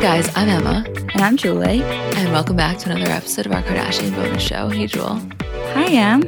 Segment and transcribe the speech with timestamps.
[0.00, 0.34] Guys.
[0.34, 0.82] I'm Emma.
[1.12, 1.82] And I'm Julie.
[1.82, 4.68] And welcome back to another episode of our Kardashian bonus show.
[4.70, 5.20] Hey, Jewel.
[5.42, 6.22] Hi, Em.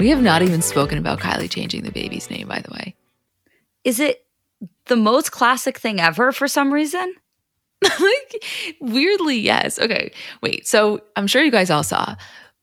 [0.00, 2.94] We have not even spoken about Kylie changing the baby's name, by the way.
[3.84, 4.24] Is it
[4.86, 7.14] the most classic thing ever for some reason?
[7.82, 8.42] like,
[8.80, 9.78] weirdly, yes.
[9.78, 10.66] Okay, wait.
[10.66, 12.16] So I'm sure you guys all saw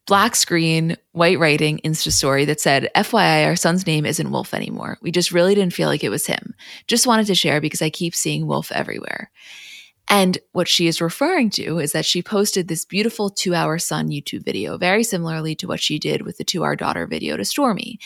[0.07, 4.97] black screen, white writing, Insta story that said, FYI, our son's name isn't Wolf anymore.
[5.03, 6.55] We just really didn't feel like it was him.
[6.87, 9.29] Just wanted to share because I keep seeing Wolf everywhere.
[10.11, 14.09] And what she is referring to is that she posted this beautiful To Our Son
[14.09, 17.43] YouTube video, very similarly to what she did with the To Our Daughter video to
[17.43, 17.97] Stormi.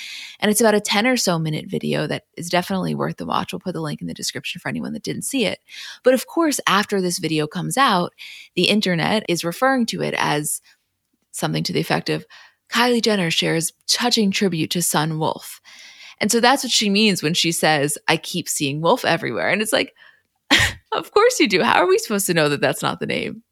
[0.42, 3.54] And it's about a 10 or so minute video that is definitely worth the watch.
[3.54, 5.60] We'll put the link in the description for anyone that didn't see it.
[6.04, 8.12] But of course, after this video comes out,
[8.56, 10.62] the internet is referring to it as
[11.32, 12.26] something to the effect of
[12.70, 15.62] Kylie Jenner shares touching tribute to son Wolf.
[16.20, 19.50] And so that's what she means when she says, I keep seeing Wolf everywhere.
[19.50, 19.94] And it's like,
[20.92, 21.64] of course you do.
[21.64, 23.44] How are we supposed to know that that's not the name?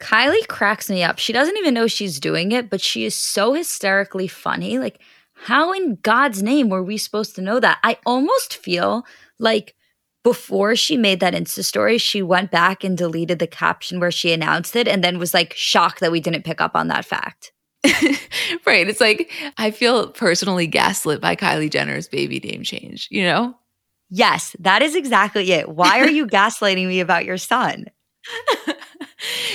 [0.00, 1.18] Kylie cracks me up.
[1.18, 4.78] She doesn't even know she's doing it, but she is so hysterically funny.
[4.78, 5.00] Like,
[5.34, 7.78] how in God's name were we supposed to know that?
[7.84, 9.04] I almost feel
[9.38, 9.74] like
[10.22, 14.32] before she made that Insta story, she went back and deleted the caption where she
[14.32, 17.52] announced it and then was like shocked that we didn't pick up on that fact.
[18.66, 18.88] right.
[18.88, 23.54] It's like I feel personally gaslit by Kylie Jenner's baby name change, you know?
[24.10, 25.68] Yes, that is exactly it.
[25.68, 27.86] Why are you gaslighting me about your son?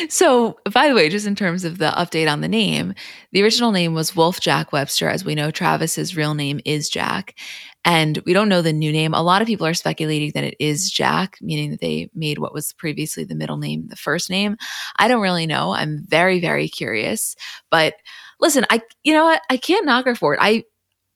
[0.09, 2.94] so, by the way, just in terms of the update on the name,
[3.31, 5.09] the original name was Wolf Jack Webster.
[5.09, 7.38] As we know, Travis's real name is Jack.
[7.83, 9.14] And we don't know the new name.
[9.14, 12.54] A lot of people are speculating that it is Jack, meaning that they made what
[12.54, 14.58] was previously the middle name the first name.
[14.98, 15.72] I don't really know.
[15.73, 17.36] I'm very, very curious.
[17.70, 17.95] But
[18.39, 19.42] listen, I you know what?
[19.49, 20.39] I can't knock her for it.
[20.42, 20.64] I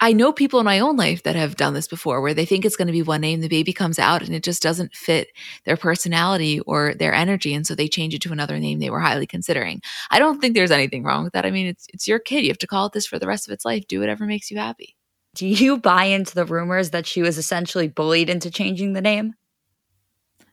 [0.02, 2.64] I know people in my own life that have done this before where they think
[2.64, 5.28] it's going to be one name, the baby comes out and it just doesn't fit
[5.66, 7.54] their personality or their energy.
[7.54, 9.82] And so they change it to another name they were highly considering.
[10.10, 11.46] I don't think there's anything wrong with that.
[11.46, 12.44] I mean, it's, it's your kid.
[12.44, 13.88] You have to call it this for the rest of its life.
[13.88, 14.96] Do whatever makes you happy.
[15.36, 19.36] Do you buy into the rumors that she was essentially bullied into changing the name?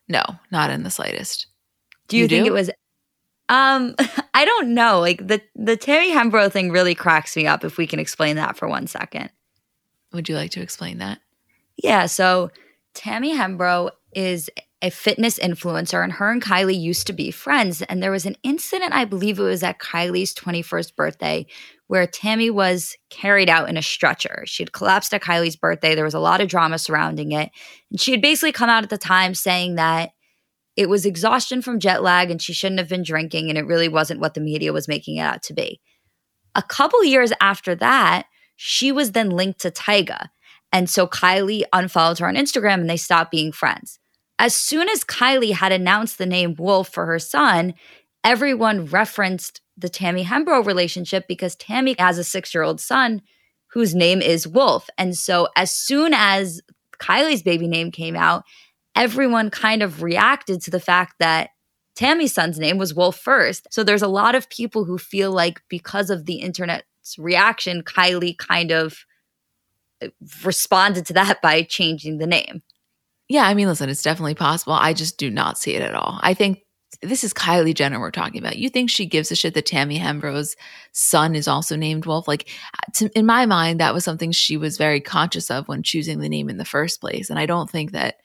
[0.08, 1.46] No, not in the slightest.
[2.08, 2.52] Do you, you think do?
[2.52, 2.70] it was
[3.48, 3.94] um,
[4.34, 5.00] I don't know.
[5.00, 7.64] Like the the Tammy Hembrow thing really cracks me up.
[7.64, 9.30] If we can explain that for one second.
[10.12, 11.20] Would you like to explain that?
[11.76, 12.06] Yeah.
[12.06, 12.50] So
[12.94, 14.48] Tammy Hembrow is
[14.82, 17.82] a fitness influencer, and her and Kylie used to be friends.
[17.82, 21.46] And there was an incident, I believe it was at Kylie's 21st birthday,
[21.86, 24.44] where Tammy was carried out in a stretcher.
[24.46, 25.94] She had collapsed at Kylie's birthday.
[25.94, 27.50] There was a lot of drama surrounding it.
[27.90, 30.10] And she had basically come out at the time saying that
[30.76, 33.88] it was exhaustion from jet lag and she shouldn't have been drinking and it really
[33.88, 35.80] wasn't what the media was making it out to be.
[36.54, 40.28] A couple years after that, she was then linked to Tyga.
[40.72, 43.98] And so Kylie unfollowed her on Instagram and they stopped being friends.
[44.38, 47.74] As soon as Kylie had announced the name Wolf for her son,
[48.24, 53.22] everyone referenced the Tammy Hembrow relationship because Tammy has a six year old son
[53.68, 54.88] whose name is Wolf.
[54.98, 56.60] And so as soon as
[56.98, 58.44] Kylie's baby name came out,
[58.94, 61.50] everyone kind of reacted to the fact that
[61.94, 63.66] Tammy's son's name was Wolf first.
[63.70, 66.84] So there's a lot of people who feel like because of the internet's
[67.18, 69.04] reaction, Kylie kind of
[70.02, 70.08] uh,
[70.44, 72.62] responded to that by changing the name.
[73.28, 74.74] Yeah, I mean, listen, it's definitely possible.
[74.74, 76.20] I just do not see it at all.
[76.22, 76.60] I think
[77.02, 78.56] this is Kylie Jenner we're talking about.
[78.56, 80.56] You think she gives a shit that Tammy Hembrow's
[80.92, 82.28] son is also named Wolf?
[82.28, 82.48] Like,
[82.94, 86.28] to, in my mind, that was something she was very conscious of when choosing the
[86.28, 87.28] name in the first place.
[87.28, 88.16] And I don't think that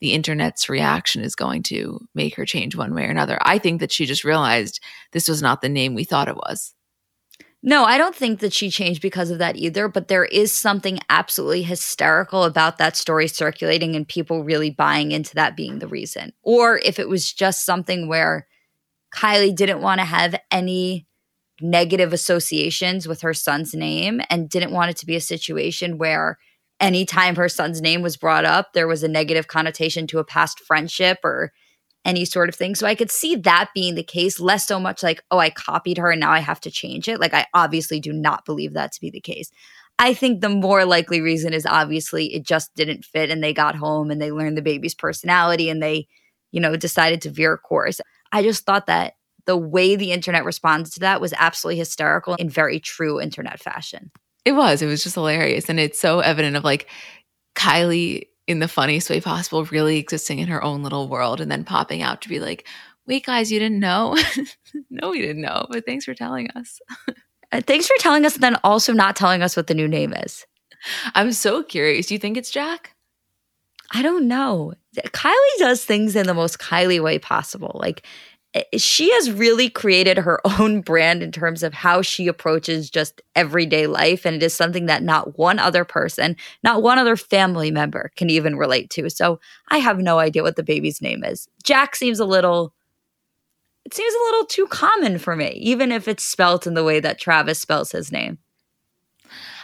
[0.00, 3.38] the internet's reaction is going to make her change one way or another.
[3.40, 4.80] I think that she just realized
[5.12, 6.74] this was not the name we thought it was.
[7.68, 11.00] No, I don't think that she changed because of that either, but there is something
[11.10, 16.32] absolutely hysterical about that story circulating and people really buying into that being the reason.
[16.44, 18.46] Or if it was just something where
[19.12, 21.08] Kylie didn't want to have any
[21.60, 26.38] negative associations with her son's name and didn't want it to be a situation where
[26.78, 30.60] anytime her son's name was brought up, there was a negative connotation to a past
[30.60, 31.52] friendship or
[32.06, 32.74] any sort of thing.
[32.74, 35.98] So I could see that being the case, less so much like, oh, I copied
[35.98, 37.20] her and now I have to change it.
[37.20, 39.50] Like, I obviously do not believe that to be the case.
[39.98, 43.74] I think the more likely reason is obviously it just didn't fit and they got
[43.74, 46.06] home and they learned the baby's personality and they,
[46.52, 48.00] you know, decided to veer course.
[48.30, 49.14] I just thought that
[49.46, 54.10] the way the internet responded to that was absolutely hysterical in very true internet fashion.
[54.44, 54.82] It was.
[54.82, 55.68] It was just hilarious.
[55.68, 56.88] And it's so evident of like
[57.56, 61.64] Kylie in the funniest way possible, really existing in her own little world and then
[61.64, 62.66] popping out to be like,
[63.06, 64.16] wait, guys, you didn't know?
[64.90, 66.80] no, we didn't know, but thanks for telling us.
[67.52, 70.12] Uh, thanks for telling us, and then also not telling us what the new name
[70.12, 70.44] is.
[71.14, 72.06] I'm so curious.
[72.06, 72.94] Do you think it's Jack?
[73.92, 74.74] I don't know.
[74.96, 77.70] Kylie does things in the most Kylie way possible.
[77.74, 78.04] Like
[78.56, 83.20] Eh, she has really created her own brand in terms of how she approaches just
[83.34, 84.24] everyday life.
[84.24, 88.30] And it is something that not one other person, not one other family member can
[88.30, 89.08] even relate to.
[89.10, 91.48] So I have no idea what the baby's name is.
[91.62, 92.72] Jack seems a little,
[93.84, 97.00] it seems a little too common for me, even if it's spelt in the way
[97.00, 98.38] that Travis spells his name.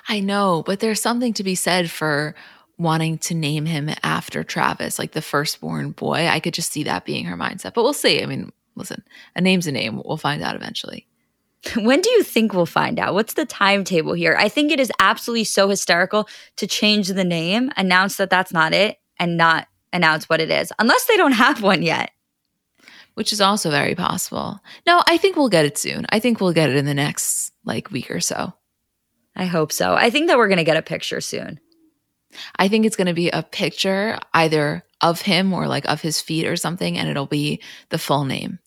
[0.09, 2.35] I know, but there's something to be said for
[2.77, 6.27] wanting to name him after Travis, like the firstborn boy.
[6.27, 8.21] I could just see that being her mindset, but we'll see.
[8.21, 9.03] I mean, listen,
[9.35, 10.01] a name's a name.
[10.05, 11.07] We'll find out eventually.
[11.77, 13.15] When do you think we'll find out?
[13.15, 14.37] What's the timetable here?
[14.37, 18.73] I think it is absolutely so hysterical to change the name, announce that that's not
[18.73, 22.11] it, and not announce what it is, unless they don't have one yet.
[23.15, 24.59] Which is also very possible.
[24.87, 26.07] No, I think we'll get it soon.
[26.09, 28.55] I think we'll get it in the next like week or so.
[29.37, 29.95] I hope so.
[29.95, 31.61] I think that we're going to get a picture soon.
[32.57, 36.21] I think it's going to be a picture either of him or like of his
[36.21, 38.59] feet or something, and it'll be the full name.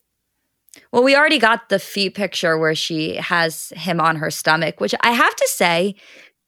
[0.95, 4.95] Well, we already got the feet picture where she has him on her stomach, which
[5.01, 5.95] I have to say,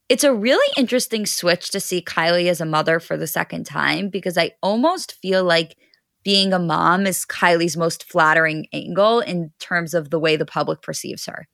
[0.08, 4.08] it's a really interesting switch to see Kylie as a mother for the second time
[4.08, 5.76] because I almost feel like
[6.24, 10.82] being a mom is Kylie's most flattering angle in terms of the way the public
[10.82, 11.50] perceives her.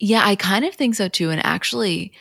[0.00, 1.30] Yeah, I kind of think so too.
[1.30, 2.12] And actually,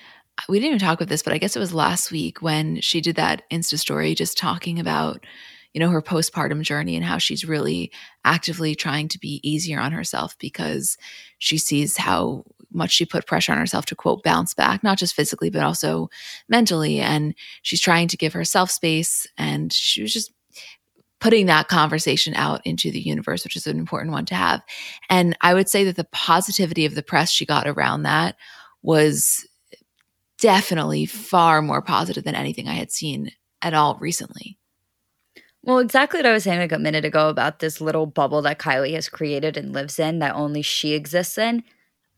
[0.48, 3.02] we didn't even talk about this, but I guess it was last week when she
[3.02, 5.26] did that Insta story just talking about,
[5.78, 7.92] you know, her postpartum journey and how she's really
[8.26, 10.98] actively trying to be easier on herself because
[11.38, 15.14] she sees how much she put pressure on herself to quote bounce back, not just
[15.14, 16.10] physically, but also
[16.50, 17.00] mentally.
[17.00, 19.28] And she's trying to give herself space.
[19.38, 20.34] And she was just
[21.20, 24.64] putting that conversation out into the universe, which is an important one to have.
[25.12, 28.36] And I would say that the positivity of the press she got around that
[28.82, 29.48] was
[30.40, 33.30] definitely far more positive than anything I had seen
[33.62, 34.58] at all recently.
[35.68, 38.58] Well, exactly what I was saying like a minute ago about this little bubble that
[38.58, 41.62] Kylie has created and lives in that only she exists in.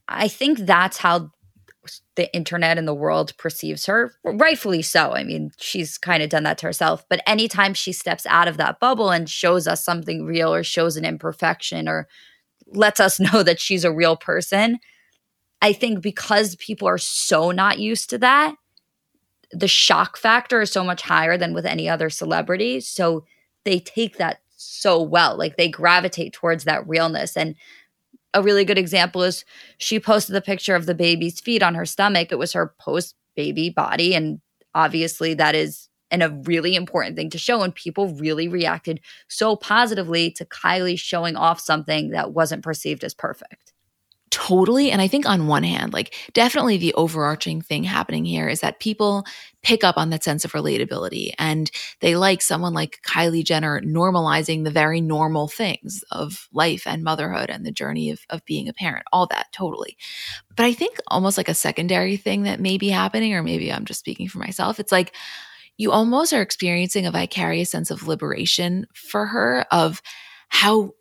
[0.07, 1.31] I think that's how
[2.15, 5.13] the internet and the world perceives her, rightfully so.
[5.15, 7.03] I mean, she's kind of done that to herself.
[7.09, 10.95] But anytime she steps out of that bubble and shows us something real or shows
[10.95, 12.07] an imperfection or
[12.67, 14.77] lets us know that she's a real person,
[15.59, 18.53] I think because people are so not used to that,
[19.51, 22.79] the shock factor is so much higher than with any other celebrity.
[22.79, 23.25] So
[23.69, 25.37] they take that so well.
[25.37, 27.37] Like they gravitate towards that realness.
[27.37, 27.55] And
[28.33, 29.45] a really good example is
[29.77, 32.31] she posted the picture of the baby's feet on her stomach.
[32.31, 34.15] It was her post baby body.
[34.15, 34.41] And
[34.73, 37.61] obviously, that is and a really important thing to show.
[37.61, 43.13] And people really reacted so positively to Kylie showing off something that wasn't perceived as
[43.13, 43.68] perfect.
[44.31, 44.91] Totally.
[44.91, 48.79] And I think on one hand, like definitely the overarching thing happening here is that
[48.79, 49.25] people
[49.63, 54.63] pick up on that sense of relatability and they like someone like Kylie Jenner normalizing
[54.63, 58.73] the very normal things of life and motherhood and the journey of, of being a
[58.73, 59.97] parent, all that totally.
[60.55, 63.85] But I think almost like a secondary thing that may be happening, or maybe I'm
[63.85, 65.15] just speaking for myself, it's like
[65.77, 70.01] you almost are experiencing a vicarious sense of liberation for her of
[70.49, 70.91] how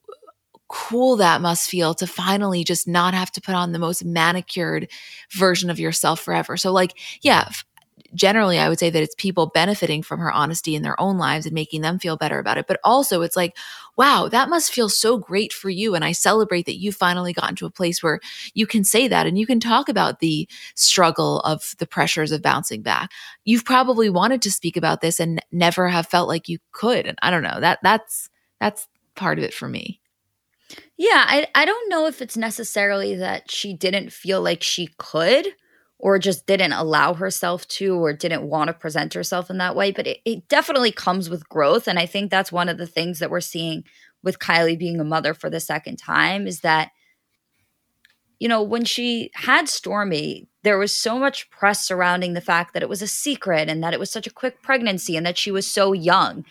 [0.68, 4.90] cool that must feel to finally just not have to put on the most manicured
[5.32, 6.56] version of yourself forever.
[6.56, 7.48] So, like, yeah,
[8.14, 11.46] generally, I would say that it's people benefiting from her honesty in their own lives
[11.46, 12.66] and making them feel better about it.
[12.66, 13.56] But also, it's like,
[13.96, 15.94] wow, that must feel so great for you.
[15.94, 18.20] And I celebrate that you finally gotten to a place where
[18.54, 22.42] you can say that and you can talk about the struggle of the pressures of
[22.42, 23.10] bouncing back.
[23.44, 27.06] You've probably wanted to speak about this and never have felt like you could.
[27.06, 28.28] And I don't know that that's
[28.60, 30.00] that's part of it for me.
[30.96, 35.46] Yeah, I I don't know if it's necessarily that she didn't feel like she could
[35.98, 39.90] or just didn't allow herself to or didn't want to present herself in that way,
[39.90, 41.88] but it, it definitely comes with growth.
[41.88, 43.84] And I think that's one of the things that we're seeing
[44.22, 46.90] with Kylie being a mother for the second time is that,
[48.38, 52.82] you know, when she had Stormi, there was so much press surrounding the fact that
[52.82, 55.50] it was a secret and that it was such a quick pregnancy and that she
[55.50, 56.44] was so young.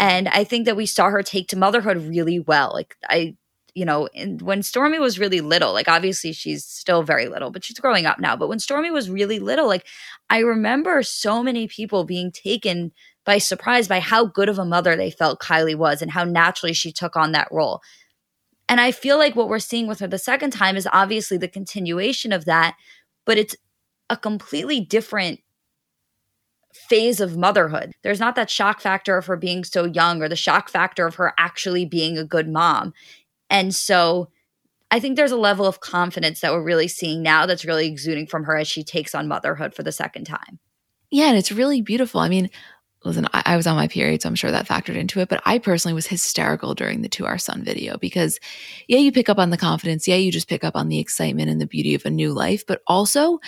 [0.00, 2.72] And I think that we saw her take to motherhood really well.
[2.74, 3.36] Like I
[3.78, 7.64] you know, and when Stormi was really little, like obviously she's still very little, but
[7.64, 8.34] she's growing up now.
[8.34, 9.86] But when Stormi was really little, like
[10.28, 12.90] I remember so many people being taken
[13.24, 16.72] by surprise by how good of a mother they felt Kylie was and how naturally
[16.72, 17.80] she took on that role.
[18.68, 21.46] And I feel like what we're seeing with her the second time is obviously the
[21.46, 22.74] continuation of that,
[23.24, 23.54] but it's
[24.10, 25.38] a completely different
[26.72, 27.92] phase of motherhood.
[28.02, 31.14] There's not that shock factor of her being so young or the shock factor of
[31.14, 32.92] her actually being a good mom.
[33.50, 34.30] And so
[34.90, 38.26] I think there's a level of confidence that we're really seeing now that's really exuding
[38.26, 40.58] from her as she takes on motherhood for the second time.
[41.10, 42.20] Yeah, and it's really beautiful.
[42.20, 42.50] I mean,
[43.04, 45.28] listen, I, I was on my period, so I'm sure that factored into it.
[45.28, 48.38] But I personally was hysterical during the To Our Son video because,
[48.88, 50.08] yeah, you pick up on the confidence.
[50.08, 52.66] Yeah, you just pick up on the excitement and the beauty of a new life.
[52.66, 53.40] But also,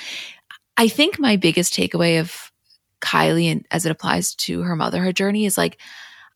[0.76, 2.52] I think my biggest takeaway of
[3.00, 5.78] Kylie and as it applies to her motherhood journey is like,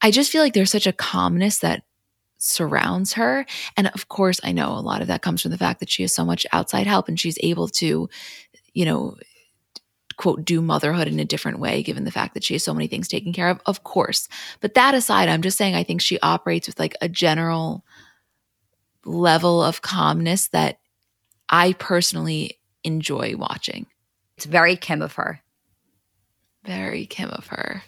[0.02, 1.85] I just feel like there's such a calmness that
[2.45, 3.47] surrounds her.
[3.77, 6.03] And of course, I know a lot of that comes from the fact that she
[6.03, 8.09] has so much outside help and she's able to,
[8.73, 9.17] you know,
[10.17, 12.87] quote, do motherhood in a different way, given the fact that she has so many
[12.87, 13.61] things taken care of.
[13.67, 14.29] Of course.
[14.61, 17.85] But that aside, I'm just saying, I think she operates with like a general
[19.05, 20.79] level of calmness that
[21.49, 23.87] I personally enjoy watching.
[24.37, 25.41] It's very Kim of her.
[26.65, 27.83] Very Kim of her.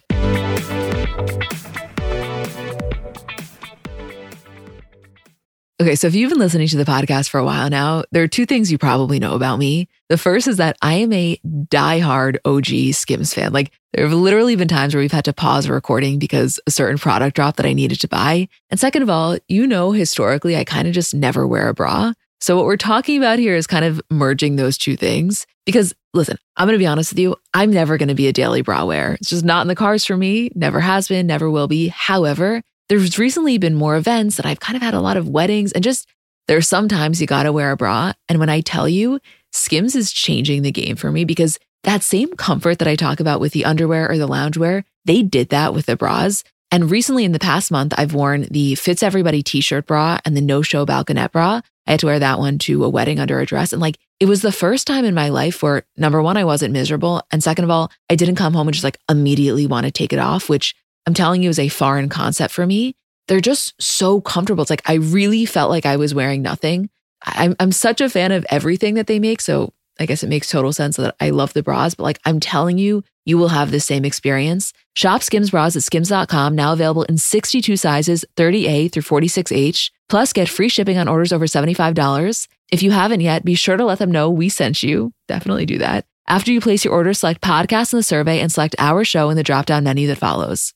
[5.78, 8.28] Okay, so if you've been listening to the podcast for a while now, there are
[8.28, 9.88] two things you probably know about me.
[10.08, 13.52] The first is that I am a diehard OG Skims fan.
[13.52, 16.70] Like, there have literally been times where we've had to pause a recording because a
[16.70, 18.48] certain product dropped that I needed to buy.
[18.70, 22.14] And second of all, you know, historically, I kind of just never wear a bra.
[22.40, 25.46] So, what we're talking about here is kind of merging those two things.
[25.66, 28.32] Because listen, I'm going to be honest with you, I'm never going to be a
[28.32, 29.14] daily bra wearer.
[29.20, 31.88] It's just not in the cards for me, never has been, never will be.
[31.88, 35.72] However, there's recently been more events and I've kind of had a lot of weddings
[35.72, 36.08] and just
[36.48, 38.12] there's sometimes you got to wear a bra.
[38.28, 39.20] And when I tell you,
[39.52, 43.40] Skims is changing the game for me because that same comfort that I talk about
[43.40, 46.44] with the underwear or the loungewear, they did that with the bras.
[46.70, 50.36] And recently in the past month, I've worn the Fits Everybody t shirt bra and
[50.36, 51.60] the no show balconette bra.
[51.86, 53.72] I had to wear that one to a wedding under a dress.
[53.72, 56.72] And like, it was the first time in my life where number one, I wasn't
[56.72, 57.22] miserable.
[57.30, 60.12] And second of all, I didn't come home and just like immediately want to take
[60.12, 60.74] it off, which
[61.06, 62.94] I'm telling you is a foreign concept for me.
[63.28, 64.62] They're just so comfortable.
[64.62, 66.90] It's like I really felt like I was wearing nothing.
[67.22, 69.40] I'm, I'm such a fan of everything that they make.
[69.40, 72.40] So I guess it makes total sense that I love the bras, but like I'm
[72.40, 74.72] telling you, you will have the same experience.
[74.94, 79.90] Shop Skims bras at skims.com, now available in 62 sizes, 30A through 46H.
[80.08, 82.48] Plus, get free shipping on orders over $75.
[82.70, 85.12] If you haven't yet, be sure to let them know we sent you.
[85.28, 86.04] Definitely do that.
[86.28, 89.36] After you place your order, select podcast in the survey and select our show in
[89.36, 90.74] the drop down menu that follows.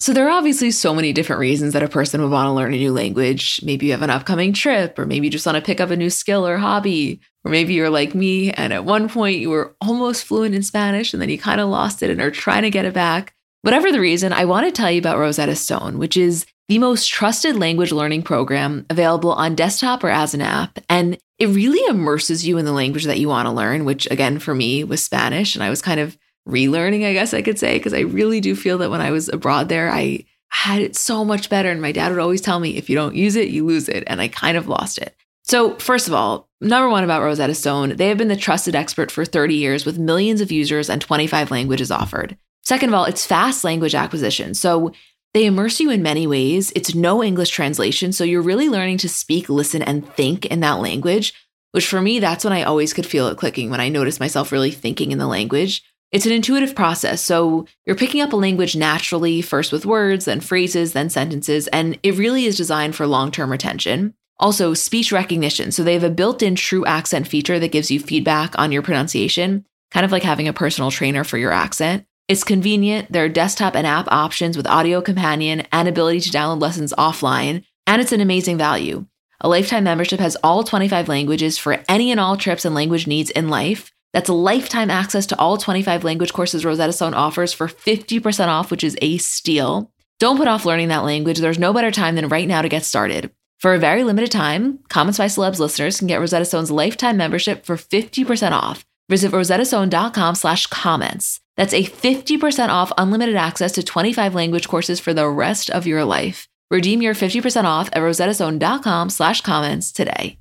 [0.00, 2.72] So there are obviously so many different reasons that a person would want to learn
[2.72, 3.60] a new language.
[3.62, 5.96] Maybe you have an upcoming trip, or maybe you just want to pick up a
[5.96, 9.76] new skill or hobby, or maybe you're like me and at one point you were
[9.82, 12.70] almost fluent in Spanish and then you kind of lost it and are trying to
[12.70, 13.34] get it back.
[13.60, 17.06] Whatever the reason, I want to tell you about Rosetta Stone, which is the most
[17.06, 20.78] trusted language learning program available on desktop or as an app.
[20.88, 24.38] And it really immerses you in the language that you want to learn, which again,
[24.38, 25.54] for me was Spanish.
[25.54, 26.16] And I was kind of
[26.48, 29.28] relearning, I guess I could say, because I really do feel that when I was
[29.28, 31.70] abroad there, I had it so much better.
[31.70, 34.04] And my dad would always tell me, if you don't use it, you lose it.
[34.06, 35.14] And I kind of lost it.
[35.44, 39.10] So, first of all, number one about Rosetta Stone, they have been the trusted expert
[39.10, 42.36] for 30 years with millions of users and 25 languages offered.
[42.62, 44.54] Second of all, it's fast language acquisition.
[44.54, 44.92] So,
[45.32, 46.72] they immerse you in many ways.
[46.74, 48.12] It's no English translation.
[48.12, 51.32] So, you're really learning to speak, listen, and think in that language,
[51.72, 54.52] which for me, that's when I always could feel it clicking when I noticed myself
[54.52, 55.82] really thinking in the language.
[56.12, 57.22] It's an intuitive process.
[57.22, 61.98] So you're picking up a language naturally, first with words, then phrases, then sentences, and
[62.02, 64.14] it really is designed for long term retention.
[64.38, 65.70] Also, speech recognition.
[65.70, 68.82] So they have a built in true accent feature that gives you feedback on your
[68.82, 72.06] pronunciation, kind of like having a personal trainer for your accent.
[72.26, 73.12] It's convenient.
[73.12, 77.64] There are desktop and app options with audio companion and ability to download lessons offline,
[77.86, 79.06] and it's an amazing value.
[79.42, 83.30] A lifetime membership has all 25 languages for any and all trips and language needs
[83.30, 83.92] in life.
[84.12, 88.84] That's lifetime access to all 25 language courses Rosetta Stone offers for 50% off, which
[88.84, 89.92] is a steal.
[90.18, 91.38] Don't put off learning that language.
[91.38, 93.30] There's no better time than right now to get started.
[93.58, 97.64] For a very limited time, Comments by Celebs listeners can get Rosetta Stone's lifetime membership
[97.64, 98.84] for 50% off.
[99.08, 101.40] Visit rosettastone.com slash comments.
[101.56, 106.04] That's a 50% off unlimited access to 25 language courses for the rest of your
[106.04, 106.48] life.
[106.70, 110.39] Redeem your 50% off at rosettastone.com slash comments today.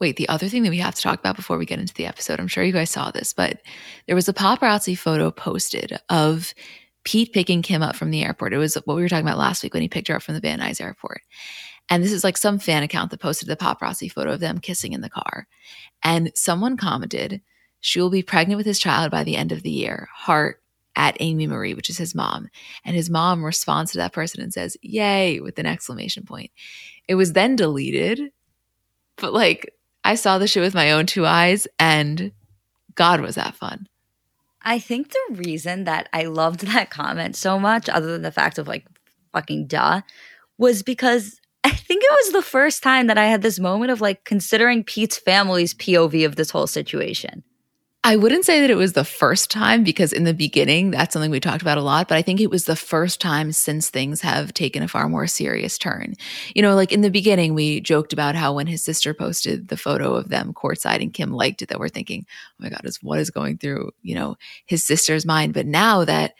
[0.00, 2.06] Wait, the other thing that we have to talk about before we get into the
[2.06, 3.60] episode, I'm sure you guys saw this, but
[4.06, 6.54] there was a paparazzi photo posted of
[7.04, 8.52] Pete picking Kim up from the airport.
[8.52, 10.34] It was what we were talking about last week when he picked her up from
[10.34, 11.22] the Van Nuys airport.
[11.88, 14.92] And this is like some fan account that posted the paparazzi photo of them kissing
[14.92, 15.48] in the car.
[16.02, 17.40] And someone commented,
[17.80, 20.08] she will be pregnant with his child by the end of the year.
[20.12, 20.62] Heart
[20.96, 22.48] at Amy Marie, which is his mom.
[22.84, 26.50] And his mom responds to that person and says, Yay, with an exclamation point.
[27.06, 28.32] It was then deleted,
[29.16, 29.72] but like
[30.08, 32.32] I saw the shit with my own two eyes and
[32.94, 33.86] God was that fun.
[34.62, 38.56] I think the reason that I loved that comment so much, other than the fact
[38.56, 38.86] of like
[39.34, 40.00] fucking duh,
[40.56, 44.00] was because I think it was the first time that I had this moment of
[44.00, 47.44] like considering Pete's family's POV of this whole situation.
[48.04, 51.32] I wouldn't say that it was the first time because in the beginning, that's something
[51.32, 54.20] we talked about a lot, but I think it was the first time since things
[54.20, 56.14] have taken a far more serious turn.
[56.54, 59.76] You know, like in the beginning, we joked about how when his sister posted the
[59.76, 63.02] photo of them courtside and Kim liked it, that we're thinking, oh my God, is
[63.02, 65.52] what is going through, you know, his sister's mind.
[65.52, 66.34] But now that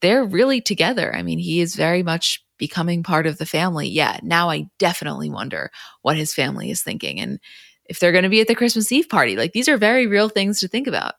[0.00, 3.88] they're really together, I mean, he is very much becoming part of the family.
[3.88, 5.70] Yeah, now I definitely wonder
[6.02, 7.20] what his family is thinking.
[7.20, 7.38] And
[7.86, 9.36] if they're going to be at the Christmas Eve party.
[9.36, 11.14] Like these are very real things to think about.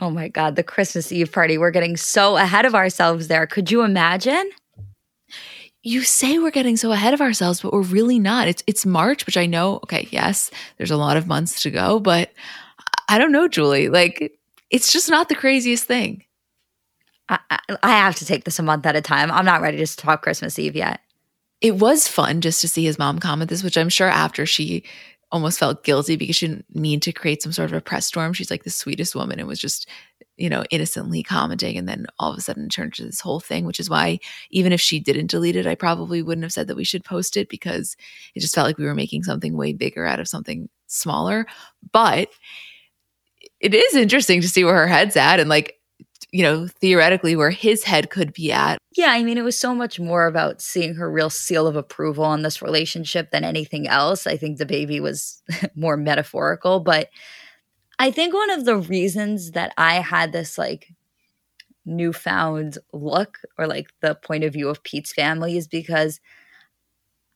[0.00, 1.56] Oh my God, the Christmas Eve party.
[1.56, 3.46] We're getting so ahead of ourselves there.
[3.46, 4.50] Could you imagine?
[5.82, 8.48] You say we're getting so ahead of ourselves, but we're really not.
[8.48, 12.00] It's it's March, which I know, okay, yes, there's a lot of months to go,
[12.00, 12.30] but
[13.08, 13.88] I don't know, Julie.
[13.88, 14.38] Like
[14.70, 16.24] it's just not the craziest thing.
[17.28, 17.38] I,
[17.82, 19.30] I have to take this a month at a time.
[19.30, 21.00] I'm not ready to talk Christmas Eve yet.
[21.60, 24.84] It was fun just to see his mom comment this, which I'm sure after she
[25.34, 28.32] almost felt guilty because she didn't mean to create some sort of a press storm.
[28.32, 29.88] She's like the sweetest woman and was just,
[30.36, 31.76] you know, innocently commenting.
[31.76, 34.72] And then all of a sudden turned to this whole thing, which is why even
[34.72, 37.48] if she didn't delete it, I probably wouldn't have said that we should post it
[37.48, 37.96] because
[38.36, 41.46] it just felt like we were making something way bigger out of something smaller.
[41.90, 42.28] But
[43.58, 45.40] it is interesting to see where her head's at.
[45.40, 45.80] And like,
[46.34, 48.76] you know, theoretically where his head could be at.
[48.96, 52.24] Yeah, I mean, it was so much more about seeing her real seal of approval
[52.24, 54.26] on this relationship than anything else.
[54.26, 55.40] I think the baby was
[55.76, 57.08] more metaphorical, but
[58.00, 60.92] I think one of the reasons that I had this like
[61.86, 66.18] newfound look or like the point of view of Pete's family is because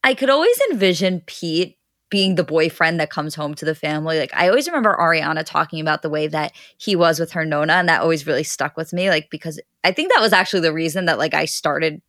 [0.02, 1.77] I could always envision Pete
[2.10, 4.18] being the boyfriend that comes home to the family.
[4.18, 7.74] Like I always remember Ariana talking about the way that he was with her Nona,
[7.74, 9.10] and that always really stuck with me.
[9.10, 12.00] Like because I think that was actually the reason that like I started,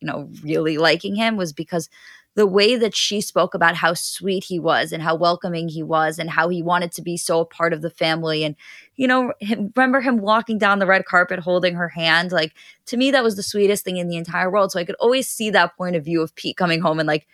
[0.00, 1.88] you know, really liking him was because
[2.34, 6.18] the way that she spoke about how sweet he was and how welcoming he was
[6.18, 8.56] and how he wanted to be so a part of the family and
[8.96, 12.54] you know him, remember him walking down the red carpet holding her hand like
[12.86, 15.28] to me that was the sweetest thing in the entire world so i could always
[15.28, 17.26] see that point of view of pete coming home and like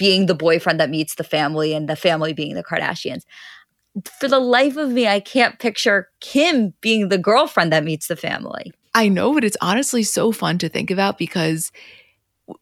[0.00, 3.24] being the boyfriend that meets the family and the family being the Kardashians.
[4.18, 8.16] For the life of me, I can't picture Kim being the girlfriend that meets the
[8.16, 8.72] family.
[8.94, 11.70] I know, but it's honestly so fun to think about because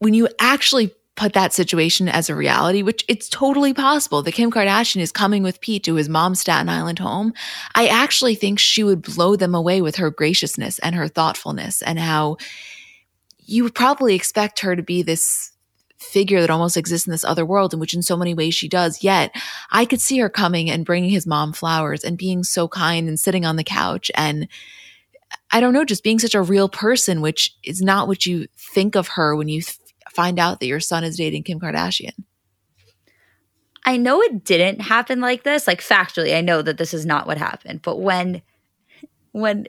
[0.01, 4.51] when you actually put that situation as a reality, which it's totally possible that Kim
[4.51, 7.33] Kardashian is coming with Pete to his mom's Staten Island home,
[7.77, 12.01] I actually think she would blow them away with her graciousness and her thoughtfulness and
[12.01, 12.37] how
[13.38, 15.53] you would probably expect her to be this
[15.98, 18.68] figure that almost exists in this other world, in which in so many ways she
[18.68, 19.02] does.
[19.02, 19.34] Yet
[19.70, 23.18] I could see her coming and bringing his mom flowers and being so kind and
[23.18, 24.48] sitting on the couch and
[25.50, 28.94] I don't know, just being such a real person, which is not what you think
[28.94, 29.78] of her when you th-
[30.11, 32.12] find out that your son is dating Kim Kardashian.
[33.84, 35.66] I know it didn't happen like this.
[35.66, 37.80] Like factually, I know that this is not what happened.
[37.82, 38.42] But when
[39.32, 39.66] when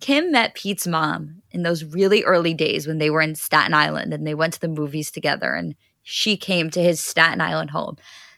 [0.00, 4.12] Kim met Pete's mom in those really early days when they were in Staten Island
[4.12, 7.96] and they went to the movies together and she came to his Staten Island home.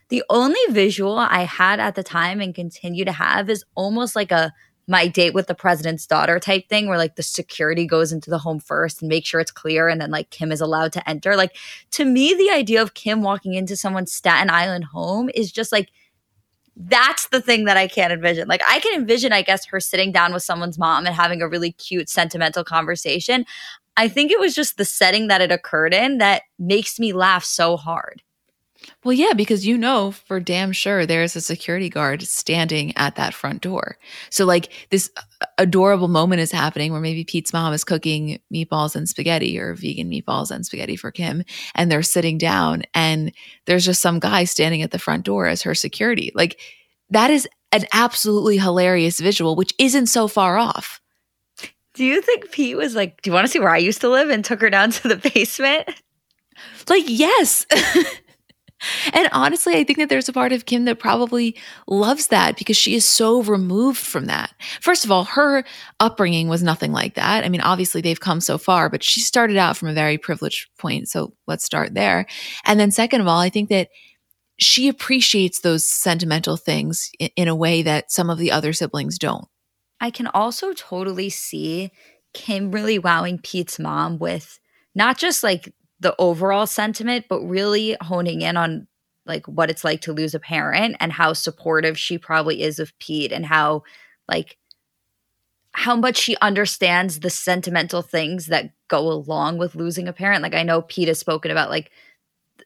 [0.09, 4.33] The only visual I had at the time and continue to have is almost like
[4.33, 4.53] a
[4.90, 8.38] my date with the president's daughter type thing where like the security goes into the
[8.38, 11.37] home first and make sure it's clear and then like Kim is allowed to enter.
[11.37, 11.55] Like
[11.90, 15.90] to me the idea of Kim walking into someone's Staten Island home is just like
[16.79, 18.47] that's the thing that I can't envision.
[18.47, 21.49] Like I can envision, I guess, her sitting down with someone's mom and having a
[21.49, 23.45] really cute, sentimental conversation.
[23.97, 27.45] I think it was just the setting that it occurred in that makes me laugh
[27.45, 28.23] so hard.
[29.05, 33.35] Well, yeah, because you know for damn sure there's a security guard standing at that
[33.35, 33.99] front door.
[34.31, 38.95] So, like, this uh, adorable moment is happening where maybe Pete's mom is cooking meatballs
[38.95, 41.43] and spaghetti or vegan meatballs and spaghetti for Kim,
[41.75, 43.33] and they're sitting down, and
[43.67, 46.31] there's just some guy standing at the front door as her security.
[46.35, 46.61] Like,
[47.11, 51.01] that is an absolutely hilarious visual, which isn't so far off.
[51.95, 54.09] Do you think Pete was like, Do you want to see where I used to
[54.09, 55.88] live and took her down to the basement?
[56.88, 57.67] Like, yes.
[59.12, 62.77] And honestly, I think that there's a part of Kim that probably loves that because
[62.77, 64.55] she is so removed from that.
[64.81, 65.64] First of all, her
[65.99, 67.45] upbringing was nothing like that.
[67.45, 70.69] I mean, obviously they've come so far, but she started out from a very privileged
[70.79, 71.09] point.
[71.09, 72.27] So let's start there.
[72.64, 73.88] And then, second of all, I think that
[74.59, 79.19] she appreciates those sentimental things in, in a way that some of the other siblings
[79.19, 79.47] don't.
[80.01, 81.91] I can also totally see
[82.35, 84.61] Kim really wowing Pete's mom with
[84.95, 88.87] not just like the overall sentiment, but really honing in on
[89.27, 92.99] like what it's like to lose a parent and how supportive she probably is of
[92.99, 93.83] Pete and how
[94.27, 94.57] like
[95.73, 100.43] how much she understands the sentimental things that go along with losing a parent.
[100.43, 101.91] Like I know Pete has spoken about like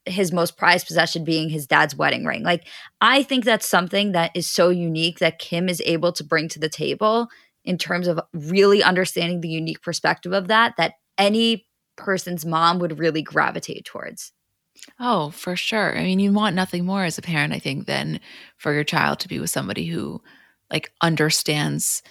[0.07, 2.42] his most prized possession being his dad's wedding ring.
[2.42, 2.66] Like
[3.01, 6.59] I think that's something that is so unique that Kim is able to bring to
[6.59, 7.29] the table
[7.64, 12.98] in terms of really understanding the unique perspective of that that any person's mom would
[12.98, 14.33] really gravitate towards.
[14.98, 15.96] Oh, for sure.
[15.96, 18.20] I mean, you want nothing more as a parent, I think, than
[18.57, 20.22] for your child to be with somebody who
[20.70, 22.02] like understands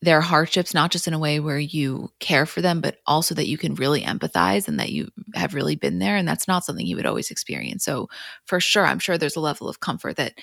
[0.00, 3.48] their hardships, not just in a way where you care for them, but also that
[3.48, 6.16] you can really empathize and that you have really been there.
[6.16, 7.84] And that's not something you would always experience.
[7.84, 8.08] So,
[8.44, 10.34] for sure, I'm sure there's a level of comfort that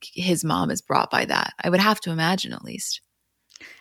[0.00, 1.52] his mom is brought by that.
[1.62, 3.02] I would have to imagine, at least.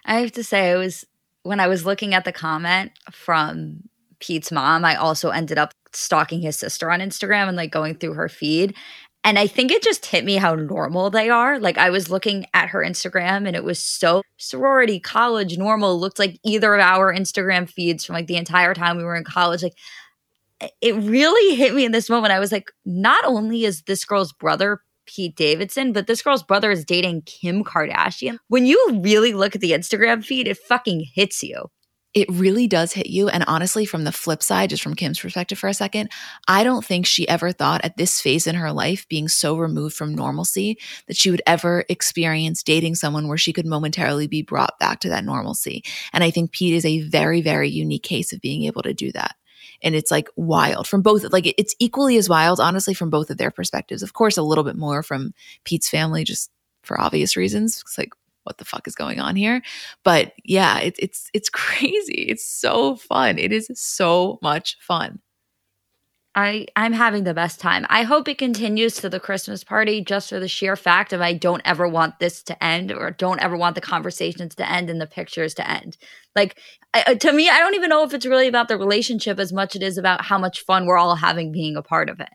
[0.04, 1.06] I have to say, I was
[1.44, 3.84] when I was looking at the comment from
[4.20, 8.14] Pete's mom, I also ended up stalking his sister on Instagram and like going through
[8.14, 8.76] her feed.
[9.24, 11.60] And I think it just hit me how normal they are.
[11.60, 16.20] Like I was looking at her Instagram and it was so sorority, college, normal, looked
[16.20, 19.64] like either of our Instagram feeds from like the entire time we were in college.
[19.64, 19.78] Like
[20.82, 22.32] it really hit me in this moment.
[22.32, 26.72] I was like, not only is this girl's brother Pete Davidson, but this girl's brother
[26.72, 28.38] is dating Kim Kardashian.
[28.48, 31.70] When you really look at the Instagram feed, it fucking hits you
[32.14, 33.30] it really does hit you.
[33.30, 36.10] And honestly, from the flip side, just from Kim's perspective for a second,
[36.48, 39.96] I don't think she ever thought at this phase in her life, being so removed
[39.96, 44.80] from normalcy, that she would ever experience dating someone where she could momentarily be brought
[44.80, 45.84] back to that normalcy.
[46.14, 49.12] And I think Pete is a very, very unique case of being able to do
[49.12, 49.36] that.
[49.84, 53.38] And it's like wild from both, like it's equally as wild, honestly, from both of
[53.38, 54.02] their perspectives.
[54.02, 55.34] Of course, a little bit more from
[55.66, 56.50] Pete's family, just
[56.82, 57.82] for obvious reasons.
[57.82, 58.10] It's like
[58.48, 59.62] what the fuck is going on here?
[60.04, 62.26] But yeah, it, it's it's crazy.
[62.30, 63.38] It's so fun.
[63.38, 65.20] It is so much fun.
[66.34, 67.86] I I'm having the best time.
[67.90, 71.34] I hope it continues to the Christmas party just for the sheer fact of I
[71.34, 75.02] don't ever want this to end or don't ever want the conversations to end and
[75.02, 75.98] the pictures to end.
[76.36, 76.60] Like
[76.94, 79.76] I, to me, I don't even know if it's really about the relationship as much
[79.76, 82.30] as it is about how much fun we're all having being a part of it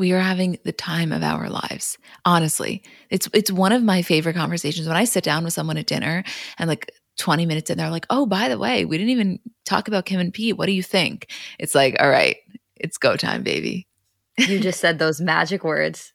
[0.00, 1.98] we are having the time of our lives.
[2.24, 5.86] Honestly, it's it's one of my favorite conversations when I sit down with someone at
[5.86, 6.24] dinner
[6.58, 9.88] and like 20 minutes in they're like, "Oh, by the way, we didn't even talk
[9.88, 10.56] about Kim and Pete.
[10.56, 12.38] What do you think?" It's like, "All right,
[12.76, 13.86] it's go time, baby."
[14.38, 16.14] You just said those magic words.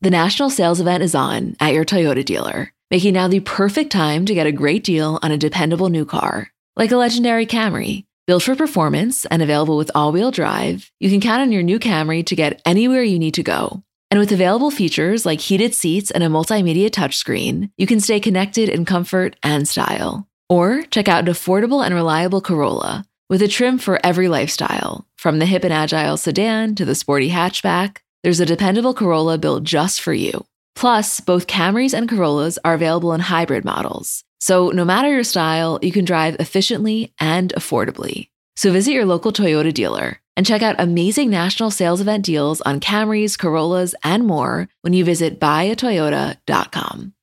[0.00, 4.26] The national sales event is on at your Toyota dealer, making now the perfect time
[4.26, 6.48] to get a great deal on a dependable new car.
[6.74, 11.20] Like a legendary Camry, built for performance and available with all wheel drive, you can
[11.20, 13.82] count on your new Camry to get anywhere you need to go.
[14.10, 18.70] And with available features like heated seats and a multimedia touchscreen, you can stay connected
[18.70, 20.28] in comfort and style.
[20.48, 25.06] Or check out an affordable and reliable Corolla with a trim for every lifestyle.
[25.18, 29.64] From the hip and agile sedan to the sporty hatchback, there's a dependable Corolla built
[29.64, 30.46] just for you.
[30.74, 34.24] Plus, both Camrys and Corollas are available in hybrid models.
[34.40, 38.30] So, no matter your style, you can drive efficiently and affordably.
[38.56, 42.80] So, visit your local Toyota dealer and check out amazing national sales event deals on
[42.80, 47.14] Camrys, Corollas, and more when you visit buyatoyota.com.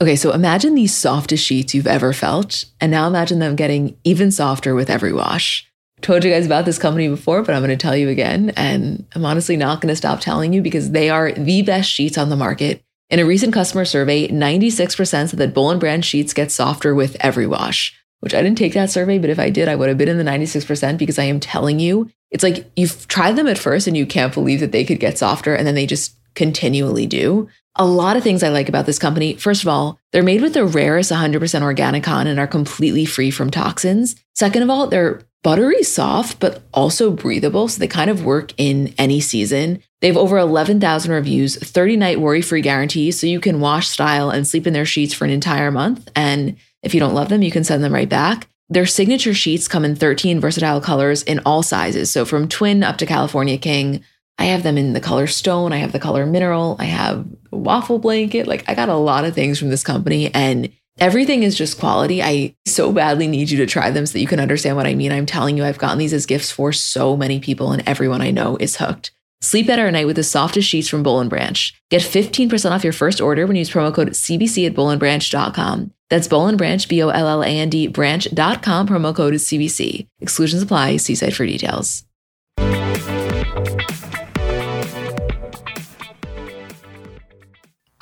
[0.00, 4.30] Okay, so imagine the softest sheets you've ever felt, and now imagine them getting even
[4.30, 5.66] softer with every wash.
[6.02, 9.06] Told you guys about this company before, but I'm going to tell you again, and
[9.14, 12.28] I'm honestly not going to stop telling you because they are the best sheets on
[12.28, 16.50] the market in a recent customer survey, 96% said that Boll & Branch sheets get
[16.50, 19.76] softer with every wash, which I didn't take that survey, but if I did, I
[19.76, 23.36] would have been in the 96% because I am telling you, it's like you've tried
[23.36, 25.86] them at first and you can't believe that they could get softer and then they
[25.86, 27.48] just continually do.
[27.76, 29.34] A lot of things I like about this company.
[29.34, 33.30] First of all, they're made with the rarest 100% organic cotton and are completely free
[33.30, 34.16] from toxins.
[34.34, 37.68] Second of all, they're buttery soft, but also breathable.
[37.68, 39.80] So they kind of work in any season.
[40.00, 43.20] They have over 11,000 reviews, 30 night worry free guarantees.
[43.20, 46.08] So you can wash, style, and sleep in their sheets for an entire month.
[46.16, 48.48] And if you don't love them, you can send them right back.
[48.70, 52.10] Their signature sheets come in 13 versatile colors in all sizes.
[52.10, 54.02] So from twin up to California King.
[54.38, 55.72] I have them in the color stone.
[55.72, 56.74] I have the color mineral.
[56.80, 58.48] I have waffle blanket.
[58.48, 62.22] Like I got a lot of things from this company and Everything is just quality.
[62.22, 64.94] I so badly need you to try them so that you can understand what I
[64.94, 65.12] mean.
[65.12, 68.30] I'm telling you, I've gotten these as gifts for so many people, and everyone I
[68.30, 69.10] know is hooked.
[69.42, 71.74] Sleep better at night with the softest sheets from Boll & Branch.
[71.90, 75.92] Get 15% off your first order when you use promo code CBC at bollandbranch.com.
[76.08, 80.08] That's Boll & Branch, B-O-L-L-A-N-D, branch.com, promo code is CBC.
[80.20, 80.96] Exclusions apply.
[80.96, 82.05] See site for details.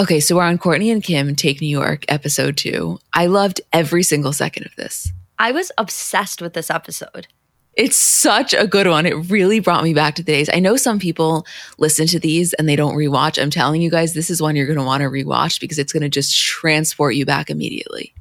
[0.01, 2.99] Okay, so we're on Kourtney and Kim Take New York, episode two.
[3.13, 5.13] I loved every single second of this.
[5.39, 7.29] I was obsessed with this episode.
[7.75, 9.07] It's such a good one.
[9.07, 10.51] It really brought me back to the days.
[10.53, 11.47] I know some people
[11.79, 13.41] listen to these and they don't rewatch.
[13.41, 15.93] I'm telling you guys, this is one you're going to want to rewatch because it's
[15.93, 18.13] going to just transport you back immediately.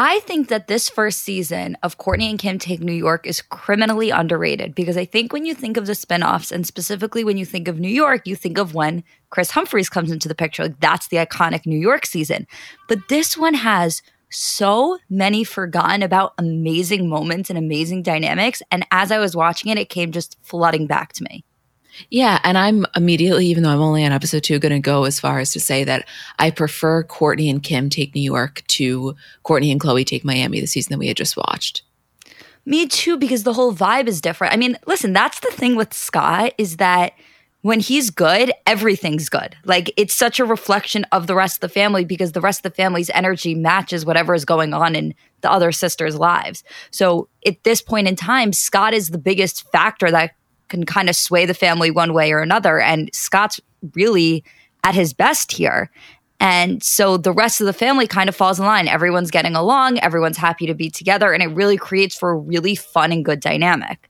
[0.00, 4.10] I think that this first season of Kourtney and Kim Take New York is criminally
[4.10, 7.66] underrated because I think when you think of the spinoffs and specifically when you think
[7.66, 10.62] of New York, you think of when Kris Humphries comes into the picture.
[10.62, 12.46] Like that's the iconic New York season.
[12.86, 18.62] But this one has so many forgotten about amazing moments and amazing dynamics.
[18.70, 21.44] And as I was watching it, it came just flooding back to me.
[22.10, 22.38] Yeah.
[22.44, 25.38] And I'm immediately, even though I'm only on episode two, going to go as far
[25.38, 26.08] as to say that
[26.38, 30.66] I prefer Kourtney and Kim take New York to Kourtney and Khloé take Miami, the
[30.66, 31.82] season that we had just watched.
[32.64, 34.52] Me too, because the whole vibe is different.
[34.52, 37.14] I mean, listen, that's the thing with Scott is that
[37.62, 39.56] when he's good, everything's good.
[39.64, 42.70] Like it's such a reflection of the rest of the family because the rest of
[42.70, 46.62] the family's energy matches whatever is going on in the other sisters' lives.
[46.90, 50.32] So at this point in time, Scott is the biggest factor that
[50.68, 52.80] can kind of sway the family one way or another.
[52.80, 53.60] And Scott's
[53.94, 54.44] really
[54.84, 55.90] at his best here.
[56.40, 58.86] And so the rest of the family kind of falls in line.
[58.86, 62.76] Everyone's getting along, everyone's happy to be together, and it really creates for a really
[62.76, 64.08] fun and good dynamic.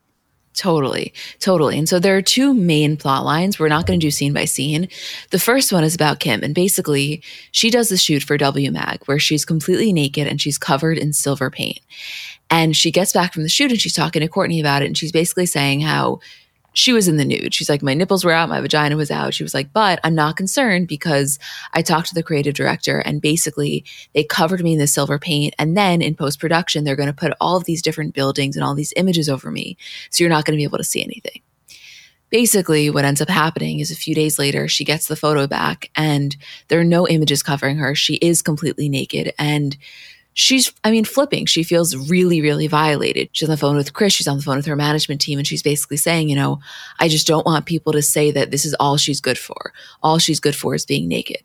[0.53, 1.77] Totally, totally.
[1.77, 3.57] And so there are two main plot lines.
[3.57, 4.89] We're not going to do scene by scene.
[5.31, 8.99] The first one is about Kim, and basically, she does the shoot for W Mag
[9.05, 11.79] where she's completely naked and she's covered in silver paint.
[12.51, 14.97] And she gets back from the shoot and she's talking to Kourtney about it, and
[14.97, 16.19] she's basically saying how
[16.73, 17.53] she was in the nude.
[17.53, 19.33] She's like, my nipples were out, my vagina was out.
[19.33, 21.39] She was like, but I'm not concerned because
[21.73, 25.55] I talked to the creative director and basically they covered me in the silver paint.
[25.57, 28.63] And then in post production, they're going to put all of these different buildings and
[28.63, 29.77] all these images over me.
[30.09, 31.41] So you're not going to be able to see anything.
[32.29, 35.89] Basically, what ends up happening is a few days later, she gets the photo back
[35.95, 37.95] and there are no images covering her.
[37.95, 39.33] She is completely naked.
[39.39, 39.75] And
[40.39, 41.45] she's, I mean, flipping.
[41.45, 43.27] She feels really, really violated.
[43.33, 44.13] She's on the phone with Kris.
[44.13, 45.37] She's on the phone with her management team.
[45.37, 46.61] And she's basically saying, you know,
[46.97, 49.73] I just don't want people to say that this is all she's good for.
[50.01, 51.41] All she's good for is being naked.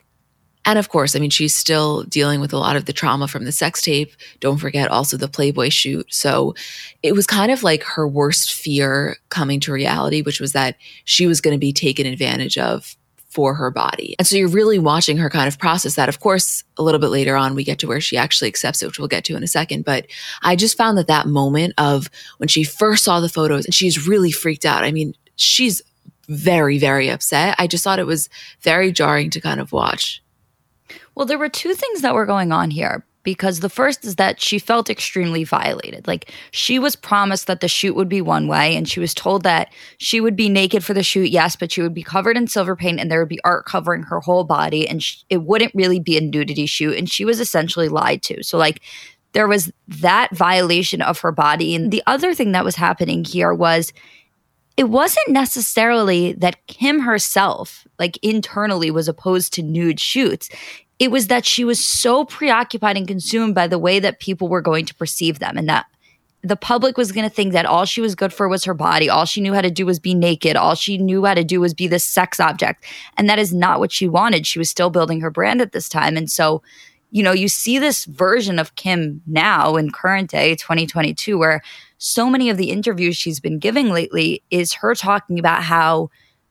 [0.64, 3.44] And of course, I mean, she's still dealing with a lot of the trauma from
[3.44, 4.12] the sex tape.
[4.38, 6.06] Don't forget also the Playboy shoot.
[6.14, 6.54] So
[7.02, 11.26] it was kind of like her worst fear coming to reality, which was that she
[11.26, 12.96] was going to be taken advantage of
[13.34, 14.14] for her body.
[14.18, 16.08] And so you're really watching her kind of process that.
[16.08, 18.86] Of course, a little bit later on, we get to where she actually accepts it,
[18.86, 19.84] which we'll get to in a second.
[19.84, 20.06] But
[20.42, 24.06] I just found that that moment of when she first saw the photos and she's
[24.06, 24.84] really freaked out.
[24.84, 25.82] I mean, she's
[26.28, 27.56] very, very upset.
[27.58, 28.28] I just thought it was
[28.60, 30.22] very jarring to kind of watch.
[31.16, 34.40] Well, there were two things that were going on here because the first is that
[34.40, 36.06] she felt extremely violated.
[36.06, 39.42] Like she was promised that the shoot would be one way, and she was told
[39.42, 42.46] that she would be naked for the shoot, yes, but she would be covered in
[42.46, 45.98] silver paint and there would be art covering her whole body, and it wouldn't really
[45.98, 46.96] be a nudity shoot.
[46.96, 48.44] And she was essentially lied to.
[48.44, 48.80] So, like,
[49.32, 51.74] there was that violation of her body.
[51.74, 53.92] And the other thing that was happening here was
[54.76, 60.48] it wasn't necessarily that Kim herself, like internally, was opposed to nude shoots
[61.04, 64.62] it was that she was so preoccupied and consumed by the way that people were
[64.62, 65.84] going to perceive them and that
[66.42, 69.10] the public was going to think that all she was good for was her body.
[69.10, 70.56] All she knew how to do was be naked.
[70.56, 72.86] All she knew how to do was be this sex object.
[73.18, 74.46] And that is not what she wanted.
[74.46, 76.16] She was still building her brand at this time.
[76.16, 76.62] And so,
[77.10, 81.62] you know, you see this version of Kim now in current day 2022, where
[81.98, 86.08] so many of the interviews she's been giving lately is her talking about how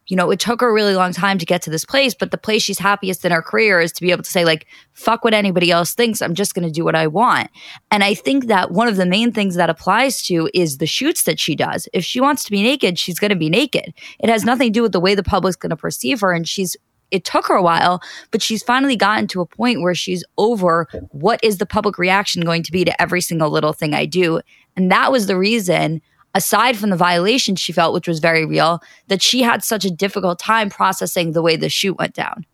[0.08, 2.32] you know, it took her a really long time to get to this place, but
[2.32, 5.24] the place she's happiest in her career is to be able to say, like, fuck
[5.24, 6.22] what anybody else thinks.
[6.22, 7.50] I'm just going to do what I want.
[7.90, 11.24] And I think that one of the main things that applies to is the shoots
[11.24, 11.88] that she does.
[11.94, 13.94] If she wants to be naked, she's going to be naked.
[14.20, 16.34] It has nothing to do with the way the public's going to perceive her.
[16.34, 16.76] And she's,
[17.10, 20.88] it took her a while, but she's finally gotten to a point where she's over
[21.12, 24.42] what is the public reaction going to be to every single little thing I do.
[24.76, 26.02] And that was the reason
[26.34, 29.92] aside from the violation she felt, which was very real, that she had such a
[29.92, 32.46] difficult time processing the way the shoot went down.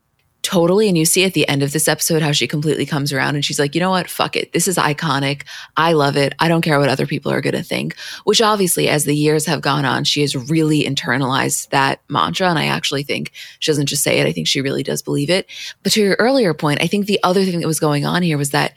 [0.42, 0.88] Totally.
[0.88, 3.44] And you see at the end of this episode how she completely comes around and
[3.44, 4.10] she's like, you know what?
[4.10, 4.54] Fuck it.
[4.54, 5.44] This is iconic.
[5.76, 6.34] I love it.
[6.40, 7.98] I don't care what other people are going to think.
[8.24, 12.50] Which obviously, as the years have gone on, she has really internalized that mantra.
[12.50, 15.30] And I actually think she doesn't just say it, I think she really does believe
[15.30, 15.46] it.
[15.84, 18.38] But to your earlier point, I think the other thing that was going on here
[18.38, 18.74] was that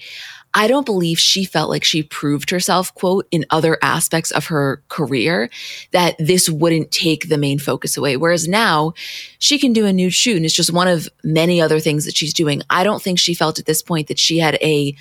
[0.55, 4.83] I don't believe she felt like she proved herself, quote, in other aspects of her
[4.89, 5.49] career
[5.93, 8.17] that this wouldn't take the main focus away.
[8.17, 8.93] Whereas now
[9.39, 12.17] she can do a nude shoot and it's just one of many other things that
[12.17, 12.63] she's doing.
[12.69, 14.95] I don't think she felt at this point that she had a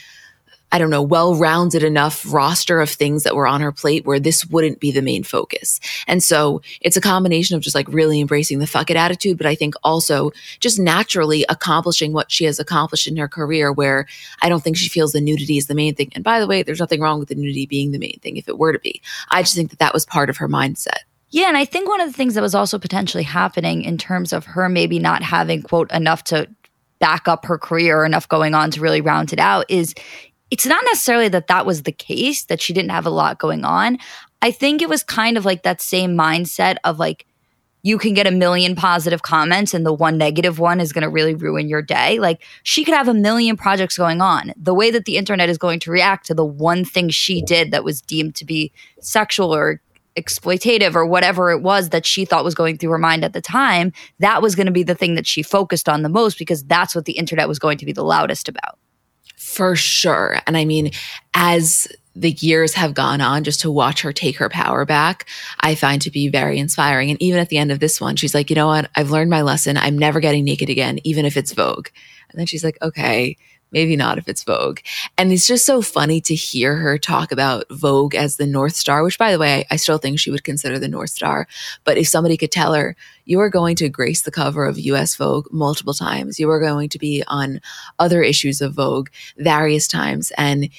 [0.72, 4.20] I don't know, well rounded enough roster of things that were on her plate where
[4.20, 5.80] this wouldn't be the main focus.
[6.08, 9.48] And so it's a combination of just like really embracing the fuck it attitude, but
[9.48, 14.08] I think also just naturally accomplishing what she has accomplished in her career where
[14.42, 16.12] I don't think she feels the nudity is the main thing.
[16.16, 18.48] And by the way, there's nothing wrong with the nudity being the main thing if
[18.48, 19.02] it were to be.
[19.30, 21.00] I just think that that was part of her mindset.
[21.32, 24.34] Yeah, and I think one of the things that was also potentially happening in terms
[24.34, 26.50] of her maybe not having quote enough to
[27.00, 29.96] back up her career, or enough going on to really round it out is
[30.52, 33.66] it's not necessarily that that was the case that she didn't have a lot going
[33.66, 33.98] on.
[34.42, 37.26] I think it was kind of like that same mindset of like
[37.84, 41.10] you can get a million positive comments and the one negative one is going to
[41.10, 42.20] really ruin your day.
[42.20, 44.54] Like she could have a million projects going on.
[44.56, 47.72] The way that the internet is going to react to the one thing she did
[47.72, 49.82] that was deemed to be sexual or
[50.18, 53.42] exploitative or whatever it was that she thought was going through her mind at the
[53.42, 56.64] time, that was going to be the thing that she focused on the most because
[56.66, 58.78] that's what the internet was going to be the loudest about.
[59.42, 60.40] For sure.
[60.46, 60.92] And I mean,
[61.34, 65.28] as the years have gone on, just to watch her take her power back,
[65.60, 67.10] I find to be very inspiring.
[67.10, 68.92] And even at the end of this one, she's like, you know what?
[68.96, 69.78] I've learned my lesson.
[69.78, 71.88] I'm never getting naked again, even if it's Vogue.
[72.30, 73.36] And then she's like, okay,
[73.72, 74.80] maybe not if it's Vogue.
[75.18, 79.04] And it's just so funny to hear her talk about Vogue as the North Star,
[79.04, 81.48] which, by the way, I, still think she would consider the North Star.
[81.84, 85.16] But if somebody could tell her, you are going to grace the cover of US
[85.16, 87.62] Vogue multiple times, you are going to be on
[87.98, 90.70] other issues of Vogue various times, and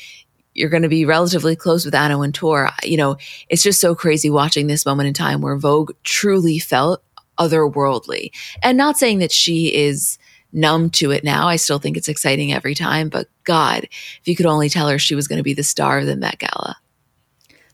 [0.54, 2.70] you're going to be relatively close with Anna Wintour.
[2.84, 3.16] You know,
[3.48, 7.02] it's just so crazy watching this moment in time where Vogue truly felt
[7.38, 8.30] otherworldly.
[8.62, 10.18] And not saying that she is
[10.52, 11.48] numb to it now.
[11.48, 14.98] I still think it's exciting every time, but God, if you could only tell her
[14.98, 16.76] she was going to be the star of the Met Gala.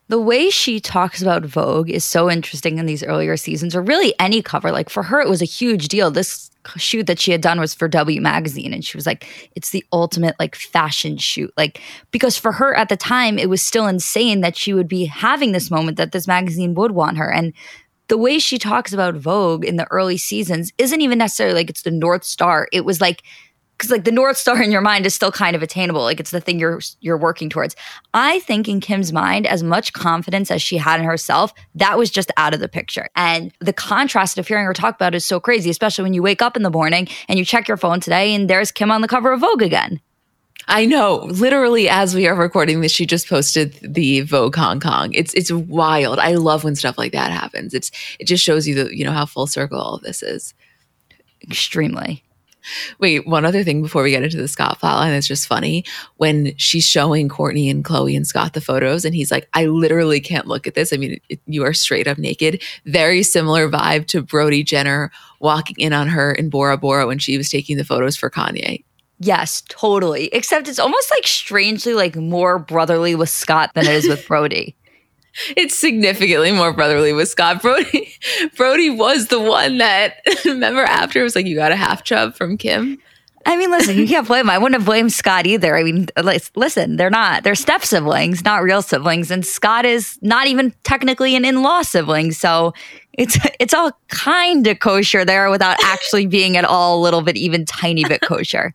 [0.08, 4.14] The way she talks about Vogue is so interesting in these earlier seasons, or really
[4.18, 4.72] any cover.
[4.72, 6.10] Like for her, it was a huge deal.
[6.10, 9.68] This shoot that she had done was for W Magazine, and she was like, it's
[9.68, 11.52] the ultimate like fashion shoot.
[11.58, 15.04] Like, because for her at the time, it was still insane that she would be
[15.04, 17.30] having this moment that this magazine would want her.
[17.30, 17.52] And
[18.08, 21.82] the way she talks about Vogue in the early seasons isn't even necessarily like it's
[21.82, 22.68] the North Star.
[22.72, 23.22] It was like
[23.78, 26.02] because like the north star in your mind is still kind of attainable.
[26.02, 27.76] Like it's the thing you're you're working towards.
[28.12, 32.10] I think in kim's mind as much confidence as she had in herself that was
[32.10, 33.08] just out of the picture.
[33.14, 36.22] And the contrast of hearing her talk about it is so crazy especially when you
[36.22, 39.00] wake up in the morning and you check your phone today and there's kim on
[39.00, 40.00] the cover of vogue again
[40.66, 41.26] I know.
[41.30, 45.12] Literally, as we are recording this, she just posted the Vogue Hong Kong.
[45.14, 46.18] It's it's wild.
[46.18, 47.72] I love when stuff like that happens.
[47.74, 50.54] It's it just shows you the you know how full circle all of this is.
[51.42, 52.24] Extremely.
[52.98, 55.84] Wait, one other thing before we get into the Scott plotline that's just funny.
[56.16, 60.20] When she's showing Kourtney and Khloé and Scott the photos, and he's like, I literally
[60.20, 60.92] can't look at this.
[60.92, 62.62] I mean, it, you are straight up naked.
[62.84, 67.38] Very similar vibe to Brody Jenner walking in on her in Bora Bora when she
[67.38, 68.84] was taking the photos for Kanye.
[69.20, 70.26] Yes, totally.
[70.28, 74.76] Except it's almost like strangely like more brotherly with Scott than it is with Brody.
[75.56, 77.62] it's significantly more brotherly with Scott.
[77.62, 78.12] Brody
[78.56, 82.34] Brody was the one that remember after it was like you got a half chub
[82.34, 82.98] from Kim.
[83.46, 84.50] I mean, listen, you can't blame.
[84.50, 85.74] I wouldn't have blamed Scott either.
[85.74, 87.44] I mean, uh, listen, they're not.
[87.44, 92.32] They're step siblings, not real siblings, and Scott is not even technically an in-law sibling.
[92.32, 92.74] So
[93.14, 97.36] it's it's all kind of kosher there without actually being at all a little bit,
[97.36, 98.74] even tiny bit kosher.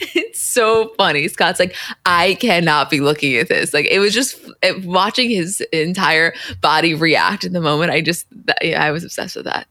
[0.00, 1.28] It's so funny.
[1.28, 1.74] Scott's like,
[2.04, 3.74] I cannot be looking at this.
[3.74, 7.90] Like, it was just it, watching his entire body react in the moment.
[7.90, 9.66] I just, that, yeah, I was obsessed with that.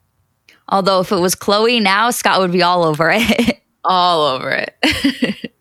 [0.69, 3.61] Although, if it was Khloé now, Scott would be all over it.
[3.83, 4.75] all over it.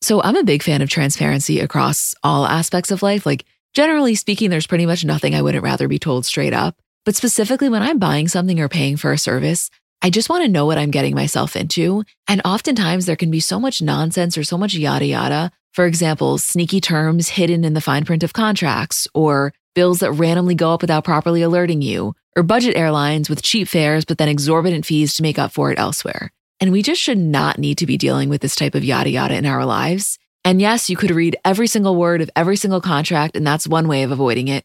[0.00, 3.24] so, I'm a big fan of transparency across all aspects of life.
[3.24, 6.76] Like, generally speaking, there's pretty much nothing I wouldn't rather be told straight up.
[7.04, 9.70] But specifically when I'm buying something or paying for a service,
[10.02, 12.04] I just want to know what I'm getting myself into.
[12.26, 15.52] And oftentimes there can be so much nonsense or so much yada yada.
[15.72, 20.54] For example, sneaky terms hidden in the fine print of contracts, or bills that randomly
[20.54, 24.84] go up without properly alerting you, or budget airlines with cheap fares but then exorbitant
[24.84, 26.32] fees to make up for it elsewhere.
[26.60, 29.36] And we just should not need to be dealing with this type of yada yada
[29.36, 30.18] in our lives.
[30.44, 33.86] And yes, you could read every single word of every single contract, and that's one
[33.86, 34.64] way of avoiding it.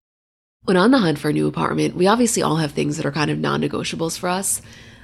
[0.65, 3.11] When on the hunt for a new apartment, we obviously all have things that are
[3.11, 4.61] kind of non negotiables for us.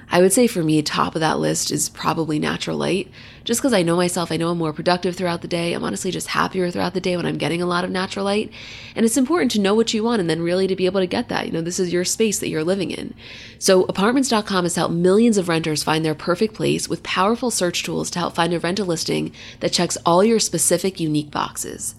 [0.07, 3.09] I would say for me, top of that list is probably natural light.
[3.43, 5.73] Just because I know myself, I know I'm more productive throughout the day.
[5.73, 8.51] I'm honestly just happier throughout the day when I'm getting a lot of natural light.
[8.95, 11.07] And it's important to know what you want and then really to be able to
[11.07, 11.47] get that.
[11.47, 13.15] You know, this is your space that you're living in.
[13.57, 18.11] So, apartments.com has helped millions of renters find their perfect place with powerful search tools
[18.11, 19.31] to help find a rental listing
[19.61, 21.95] that checks all your specific unique boxes.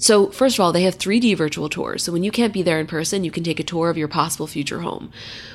[0.00, 2.04] So, first of all, they have 3D virtual tours.
[2.04, 4.06] So, when you can't be there in person, you can take a tour of your
[4.06, 5.10] possible future home,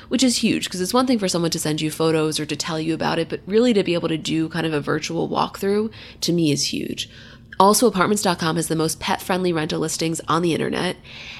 [0.08, 2.54] which is huge because it's one thing for someone to send you photos or to
[2.54, 5.30] tell you about it, but really to be able to do kind of a virtual
[5.30, 5.90] walkthrough
[6.20, 7.08] to me is huge.
[7.58, 10.96] Also, apartments.com has the most pet friendly rental listings on the internet,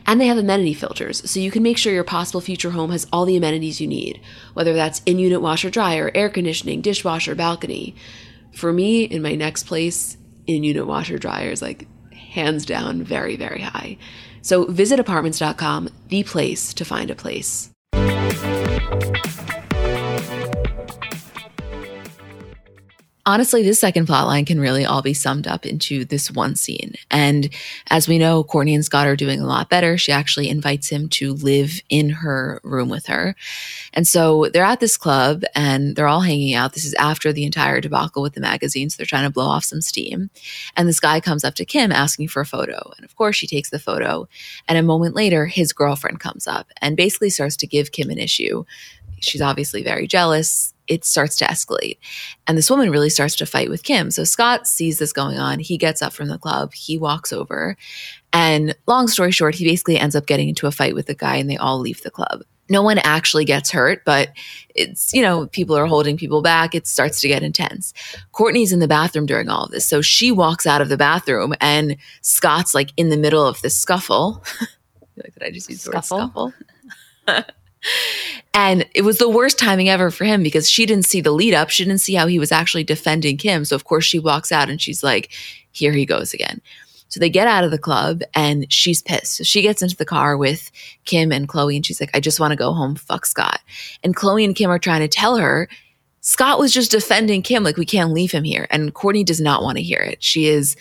[0.06, 3.06] and they have amenity filters, so you can make sure your possible future home has
[3.12, 4.20] all the amenities you need,
[4.54, 7.94] whether that's in unit washer dryer, air conditioning, dishwasher, balcony.
[8.52, 11.88] For me, in my next place, in unit washer dryer is like
[12.34, 13.96] hands down very, very high.
[14.42, 17.70] So visit apartments.com, the place to find a place.
[23.26, 26.92] Honestly, this second plot line can really all be summed up into this one scene.
[27.10, 27.48] And
[27.88, 29.96] as we know, Kourtney and Scott are doing a lot better.
[29.96, 33.34] She actually invites him to live in her room with her.
[33.94, 36.74] And so they're at this club and they're all hanging out.
[36.74, 38.96] This is after the entire debacle with the magazines.
[38.96, 40.28] They're trying to blow off some steam.
[40.76, 42.92] And this guy comes up to Kim asking for a photo.
[42.98, 44.28] And of course, she takes the photo.
[44.68, 48.18] And a moment later, his girlfriend comes up and basically starts to give Kim an
[48.18, 48.66] issue.
[49.20, 51.98] She's obviously very jealous it starts to escalate.
[52.46, 54.10] And this woman really starts to fight with Kim.
[54.10, 55.58] So Scott sees this going on.
[55.58, 57.76] He gets up from the club, he walks over.
[58.32, 61.36] And long story short, he basically ends up getting into a fight with the guy
[61.36, 62.42] and they all leave the club.
[62.70, 64.30] No one actually gets hurt, but
[64.74, 66.74] it's, you know, people are holding people back.
[66.74, 67.92] It starts to get intense.
[68.32, 69.86] Kourtney's in the bathroom during all of this.
[69.86, 73.78] So she walks out of the bathroom and Scott's like in the middle of this
[73.78, 74.42] scuffle.
[75.16, 76.52] Did I just use the scuffle?
[77.26, 77.54] scuffle?
[78.52, 81.54] And it was the worst timing ever for him because she didn't see the lead
[81.54, 81.70] up.
[81.70, 83.64] She didn't see how he was actually defending Kim.
[83.64, 85.30] So, of course, she walks out and she's like,
[85.72, 86.60] here he goes again.
[87.08, 89.36] So they get out of the club and she's pissed.
[89.36, 90.70] So she gets into the car with
[91.04, 92.96] Kim and Khloé and she's like, I just want to go home.
[92.96, 93.60] Fuck Scott.
[94.02, 95.68] And Khloé and Kim are trying to tell her
[96.22, 97.62] Scott was just defending Kim.
[97.62, 98.66] Like, we can't leave him here.
[98.70, 100.22] And Kourtney does not want to hear it.
[100.22, 100.74] She is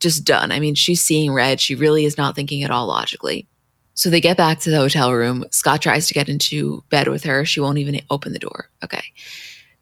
[0.00, 0.52] just done.
[0.52, 1.60] I mean, she's seeing red.
[1.60, 3.46] She really is not thinking at all logically.
[3.94, 5.44] So they get back to the hotel room.
[5.50, 7.44] Scott tries to get into bed with her.
[7.44, 8.68] She won't even open the door.
[8.82, 9.02] Okay.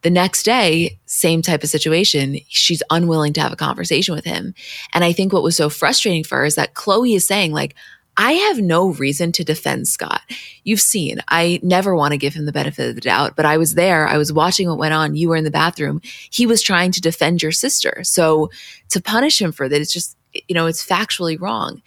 [0.01, 2.37] The next day, same type of situation.
[2.47, 4.53] She's unwilling to have a conversation with him.
[4.93, 7.75] And I think what was so frustrating for her is that Khloé is saying, like,
[8.17, 10.21] I have no reason to defend Scott.
[10.63, 13.57] You've seen, I never want to give him the benefit of the doubt, but I
[13.57, 14.07] was there.
[14.07, 15.15] I was watching what went on.
[15.15, 16.01] You were in the bathroom.
[16.03, 18.01] He was trying to defend your sister.
[18.03, 18.49] So
[18.89, 21.81] to punish him for that, it's just, you know, it's factually wrong.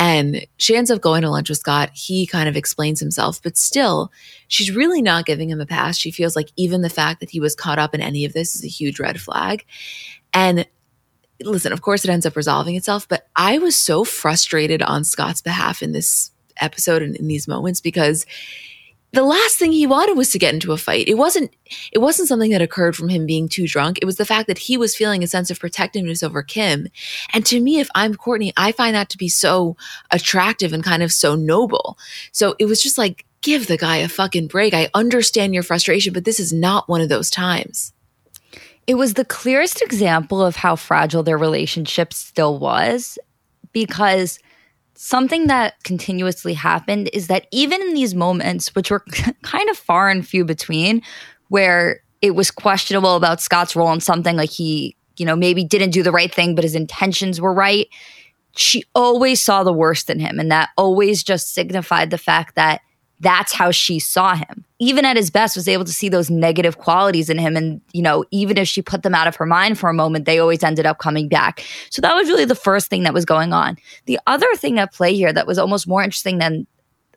[0.00, 1.90] And she ends up going to lunch with Scott.
[1.92, 4.10] He kind of explains himself, but still,
[4.48, 5.98] she's really not giving him a pass.
[5.98, 8.54] She feels like even the fact that he was caught up in any of this
[8.54, 9.66] is a huge red flag.
[10.32, 10.66] And
[11.42, 15.42] listen, of course, it ends up resolving itself, but I was so frustrated on Scott's
[15.42, 18.24] behalf in this episode and in these moments because
[19.12, 21.08] the last thing he wanted was to get into a fight.
[21.08, 21.54] It wasn't
[21.92, 23.98] it wasn't something that occurred from him being too drunk.
[24.00, 26.88] It was the fact that he was feeling a sense of protectiveness over Kim.
[27.32, 29.76] And to me, if I'm Kourtney, I find that to be so
[30.10, 31.98] attractive and kind of so noble.
[32.32, 34.74] So it was just like, give the guy a fucking break.
[34.74, 37.92] I understand your frustration, but this is not one of those times.
[38.86, 43.18] It was the clearest example of how fragile their relationship still was
[43.72, 44.38] because
[45.02, 49.00] something that continuously happened is that even in these moments, which were
[49.42, 51.00] kind of far and few between,
[51.48, 55.92] where it was questionable about Scott's role in something like he, you know, maybe didn't
[55.92, 57.88] do the right thing, but his intentions were right.
[58.56, 60.38] She always saw the worst in him.
[60.38, 62.82] And that always just signified the fact that
[63.20, 64.66] that's how she saw him.
[64.80, 67.56] Even at his best, was able to see those negative qualities in him.
[67.56, 70.24] And, you know, even if she put them out of her mind for a moment,
[70.24, 71.64] they always ended up coming back.
[71.90, 73.76] So that was really the first thing that was going on.
[74.06, 76.66] The other thing at play here that was almost more interesting than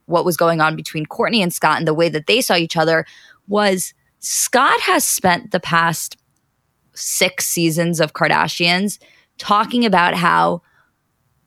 [0.05, 2.75] what was going on between kourtney and Scott and the way that they saw each
[2.75, 3.05] other
[3.47, 6.17] was Scott has spent the past
[6.93, 8.99] six seasons of Kardashians
[9.37, 10.61] talking about how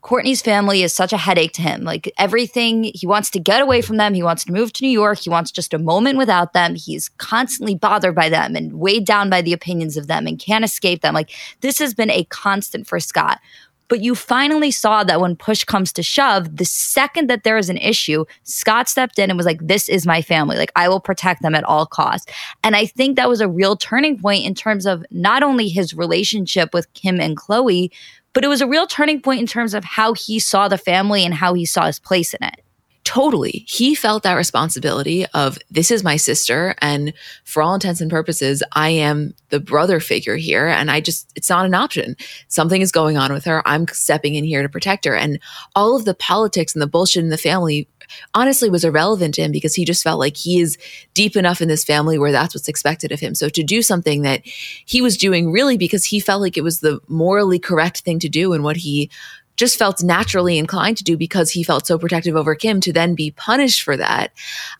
[0.06, 1.82] Kourtney's family is such a headache to him.
[1.82, 4.14] Like everything, he wants to get away from them.
[4.14, 5.18] He wants to move to New York.
[5.18, 6.76] He wants just a moment without them.
[6.76, 10.64] He's constantly bothered by them and weighed down by the opinions of them and can't
[10.64, 11.12] escape them.
[11.12, 13.40] Like this has been a constant for Scott.
[13.88, 17.68] But you finally saw that when push comes to shove, the second that there is
[17.68, 20.56] an issue, Scott stepped in and was like, This is my family.
[20.56, 22.30] Like, I will protect them at all costs.
[22.64, 25.94] And I think that was a real turning point in terms of not only his
[25.94, 27.90] relationship with Kim and Khloé,
[28.36, 31.24] but it was a real turning point in terms of how he saw the family
[31.24, 32.60] and how he saw his place in it.
[33.06, 33.64] Totally.
[33.68, 36.74] He felt that responsibility of this is my sister.
[36.78, 40.66] And for all intents and purposes, I am the brother figure here.
[40.66, 42.16] And I just, it's not an option.
[42.48, 43.62] Something is going on with her.
[43.64, 45.14] I'm stepping in here to protect her.
[45.14, 45.38] And
[45.76, 47.88] all of the politics and the bullshit in the family
[48.34, 50.76] honestly was irrelevant to him because he just felt like he is
[51.14, 53.36] deep enough in this family where that's what's expected of him.
[53.36, 56.80] So to do something that he was doing really because he felt like it was
[56.80, 59.10] the morally correct thing to do and what he
[59.56, 63.14] just felt naturally inclined to do because he felt so protective over Kim to then
[63.14, 64.32] be punished for that.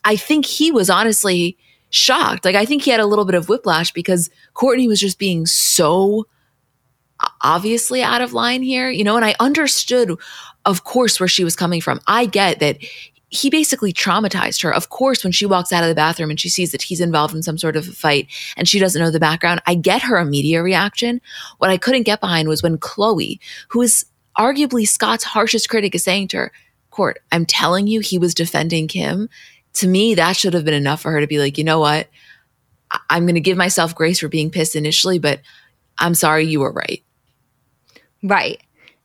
[0.04, 1.56] I think he was honestly
[1.90, 2.44] shocked.
[2.44, 5.46] Like, I think he had a little bit of whiplash because Kourtney was just being
[5.46, 6.26] so
[7.40, 10.12] obviously out of line here, you know, and I understood,
[10.64, 12.00] of course, where she was coming from.
[12.06, 12.78] I get that
[13.28, 14.72] he basically traumatized her.
[14.72, 17.34] Of course, when she walks out of the bathroom and she sees that he's involved
[17.34, 20.18] in some sort of a fight and she doesn't know the background, I get her
[20.18, 21.20] immediate reaction.
[21.58, 24.06] What I couldn't get behind was when Khloé, who is
[24.38, 26.52] arguably Scott's harshest critic, is saying to her,
[26.90, 29.28] Kourt, I'm telling you, he was defending Kim.
[29.74, 32.08] To me, that should have been enough for her to be like, you know what?
[33.10, 35.40] I'm going to give myself grace for being pissed initially, but
[35.98, 37.02] I'm sorry, you were right.
[38.22, 38.62] Right.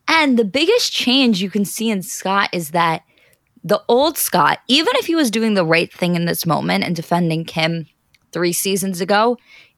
[0.08, 3.02] And the biggest change you can see in Scott is that
[3.64, 6.96] the old Scott, even if he was doing the right thing in this moment and
[6.96, 7.86] defending Kim
[8.32, 9.36] three seasons ago,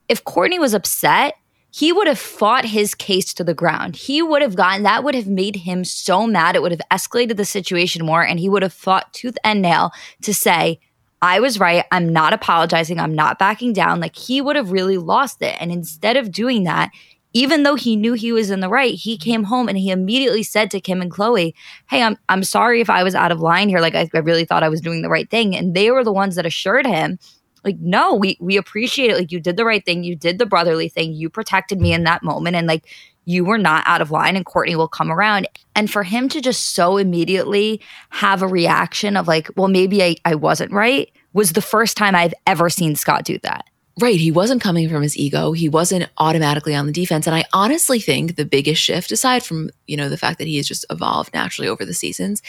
[0.09, 1.35] if Kourtney was upset,
[1.75, 3.97] he would have fought his case to the ground.
[3.97, 6.55] He would have gotten that would have made him so mad.
[6.55, 9.91] It would have escalated the situation more, and he would have fought tooth and nail
[10.21, 10.79] to say,
[11.21, 11.83] I was right.
[11.91, 12.97] I'm not apologizing.
[12.97, 13.99] I'm not backing down.
[13.99, 15.57] Like he would have really lost it.
[15.59, 16.91] And instead of doing that,
[17.33, 20.43] even though he knew he was in the right, he came home and he immediately
[20.43, 21.53] said to Kim and Khloé,
[21.89, 23.81] Hey, I'm I'm sorry if I was out of line here.
[23.81, 25.53] Like I, I really thought I was doing the right thing.
[25.57, 27.19] And they were the ones that assured him,
[27.65, 29.17] like, no, we we appreciate it.
[29.17, 30.03] Like you did the right thing.
[30.03, 31.13] You did the brotherly thing.
[31.13, 32.55] You protected me in that moment.
[32.55, 32.85] And like
[33.25, 35.47] you were not out of line and Kourtney will come around.
[35.75, 40.15] And for him to just so immediately have a reaction of like, well, maybe I,
[40.23, 43.65] I wasn't right was the first time I've ever seen Scott do that.
[44.01, 44.19] Right.
[44.19, 45.53] He wasn't coming from his ego.
[45.53, 47.27] He wasn't automatically on the defense.
[47.27, 50.57] And I honestly think the biggest shift, aside from, you know, the fact that he
[50.57, 52.41] has just evolved naturally over the seasons,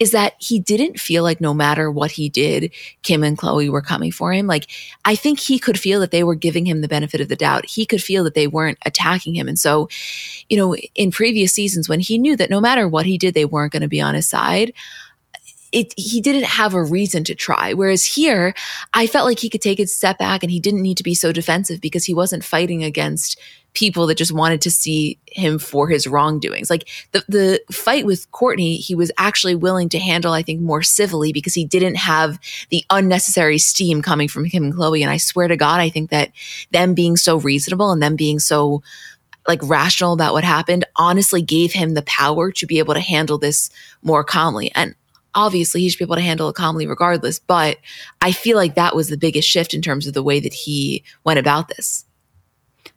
[0.00, 2.72] is that he didn't feel like no matter what he did,
[3.04, 4.48] Kim and Khloé were coming for him.
[4.48, 4.66] Like,
[5.04, 7.66] I think he could feel that they were giving him the benefit of the doubt.
[7.66, 9.46] He could feel that they weren't attacking him.
[9.46, 9.88] And so,
[10.48, 13.44] you know, in previous seasons, when he knew that no matter what he did, they
[13.44, 14.72] weren't going to be on his side,
[15.72, 17.72] it, he didn't have a reason to try.
[17.72, 18.54] Whereas here,
[18.94, 21.14] I felt like he could take a step back and he didn't need to be
[21.14, 23.38] so defensive because he wasn't fighting against
[23.74, 26.70] people that just wanted to see him for his wrongdoings.
[26.70, 30.82] Like the, the fight with Kourtney, he was actually willing to handle, I think, more
[30.82, 32.40] civilly because he didn't have
[32.70, 35.02] the unnecessary steam coming from him and Khloé.
[35.02, 36.32] And I swear to God, I think that
[36.72, 38.82] them being so reasonable and them being so
[39.46, 43.38] like rational about what happened honestly gave him the power to be able to handle
[43.38, 43.70] this
[44.02, 44.70] more calmly.
[44.74, 44.94] And
[45.34, 47.38] obviously he should be able to handle it calmly regardless.
[47.38, 47.78] But
[48.22, 51.04] I feel like that was the biggest shift in terms of the way that he
[51.24, 52.04] went about this.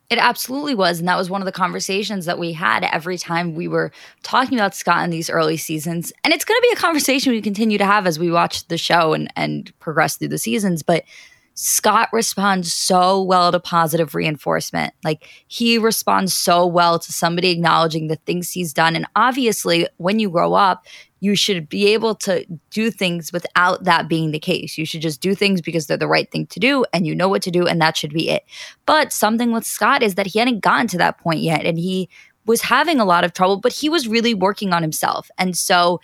[0.10, 1.00] It absolutely was.
[1.00, 4.58] And that was one of the conversations that we had every time we were talking
[4.58, 6.12] about Scott in these early seasons.
[6.26, 8.78] And it's going to be a conversation we continue to have as we watch the
[8.78, 10.84] show and, and progress through the seasons.
[10.84, 11.06] But
[11.54, 14.94] Scott responds so well to positive reinforcement.
[15.04, 18.96] Like he responds so well to somebody acknowledging the things he's done.
[18.96, 20.86] And obviously, when you grow up,
[21.20, 24.78] you should be able to do things without that being the case.
[24.78, 27.30] You should just do things because they're the right thing to do and you know
[27.30, 28.44] what to do, and that should be it.
[28.86, 32.10] But something with Scott is that he hadn't gotten to that point yet and he
[32.46, 35.30] was having a lot of trouble, but he was really working on himself.
[35.38, 36.02] And so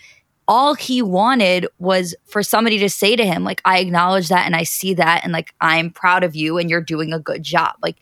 [0.48, 4.56] all he wanted was for somebody to say to him, like, I acknowledge that and
[4.56, 7.76] I see that, and like, I'm proud of you and you're doing a good job.
[7.82, 7.98] Like,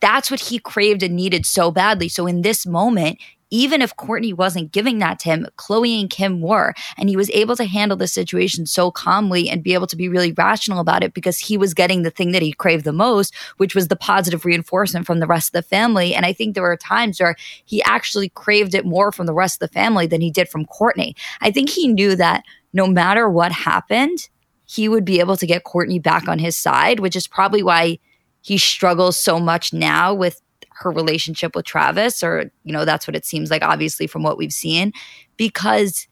[0.00, 2.08] that's what he craved and needed so badly.
[2.08, 3.18] So in this moment,
[3.52, 6.72] even if Kourtney wasn't giving that to him, Khloé and Kim were.
[6.96, 10.08] And he was able to handle the situation so calmly and be able to be
[10.08, 13.34] really rational about it because he was getting the thing that he craved the most,
[13.58, 16.14] which was the positive reinforcement from the rest of the family.
[16.14, 17.36] And I think there were times where
[17.66, 20.64] he actually craved it more from the rest of the family than he did from
[20.64, 21.14] Kourtney.
[21.42, 24.30] I think he knew that no matter what happened,
[24.64, 27.98] he would be able to get Kourtney back on his side, which is probably why
[28.40, 30.40] he struggles so much now with
[30.82, 34.36] her relationship with Travis, or, you know, that's what it seems like, obviously, from what
[34.36, 34.92] we've seen,
[35.36, 36.06] because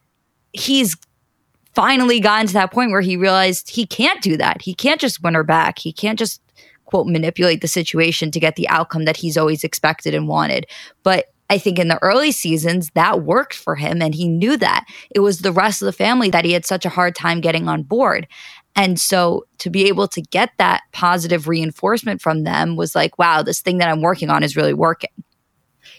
[0.52, 0.96] he's
[1.74, 4.60] finally gotten to that point where he realized he can't do that.
[4.62, 5.78] He can't just win her back.
[5.78, 6.42] He can't just,
[6.86, 10.66] quote, manipulate the situation to get the outcome that he's always expected and wanted.
[11.04, 14.84] But I think in the early seasons, that worked for him and he knew that.
[15.14, 17.68] It was the rest of the family that he had such a hard time getting
[17.68, 18.28] on board.
[18.76, 23.42] And so to be able to get that positive reinforcement from them was like, wow,
[23.42, 25.10] this thing that I'm working on is really working.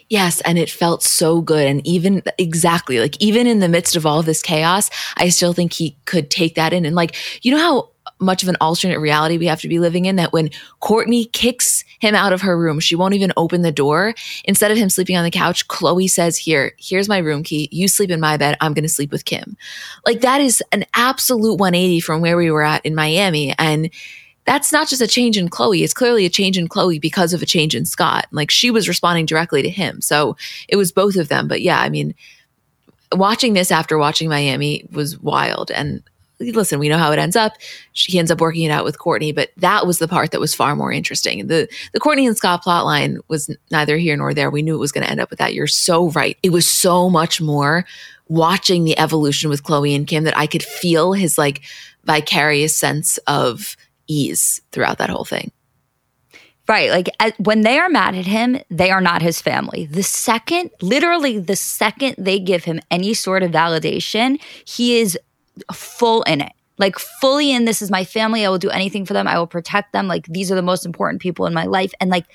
[0.10, 1.66] Yes, and it felt so good.
[1.68, 5.72] And even exactly like even in the midst of all this chaos, I still think
[5.74, 6.86] he could take that in.
[6.86, 7.90] And like, you know how
[8.22, 10.50] much of an alternate reality we have to be living in that when
[10.82, 14.14] Kourtney kicks him out of her room, she won't even open the door.
[14.46, 17.68] Instead of him sleeping on the couch, Khloé says, Here, here's my room key.
[17.72, 18.58] You sleep in my bed.
[18.62, 19.58] I'm going to sleep with Kim.
[20.06, 23.54] Like that is an absolute 180 from where we were at in Miami.
[23.58, 23.90] And
[24.46, 25.84] that's not just a change in Khloé.
[25.84, 28.28] It's clearly a change in Khloé because of a change in Scott.
[28.32, 30.02] Like she was responding directly to him.
[30.02, 30.36] So
[30.68, 31.48] it was both of them.
[31.48, 32.16] But yeah, I mean,
[33.12, 35.72] watching this after watching Miami was wild.
[35.72, 36.04] And
[36.42, 37.54] listen, we know how it ends up.
[37.94, 40.54] She ends up working it out with Kourtney, but that was the part that was
[40.54, 41.48] far more interesting.
[41.48, 44.50] The the Kourtney and Scott plotline was neither here nor there.
[44.50, 45.54] We knew it was going to end up with that.
[45.54, 46.38] You're so right.
[46.44, 47.86] It was so much more
[48.28, 51.62] watching the evolution with Khloé and Kim that I could feel his like
[52.06, 53.76] vicarious sense of
[54.08, 55.52] ease throughout that whole thing.
[56.68, 56.90] Right.
[56.90, 59.88] Like uh, when they are mad at him, they are not his family.
[59.88, 65.20] The second, literally the second they give him any sort of validation, he is
[65.74, 66.54] full in it.
[66.78, 68.46] Like fully in this is my family.
[68.46, 69.28] I will do anything for them.
[69.28, 70.08] I will protect them.
[70.08, 71.94] Like these are the most important people in my life.
[72.00, 72.26] And like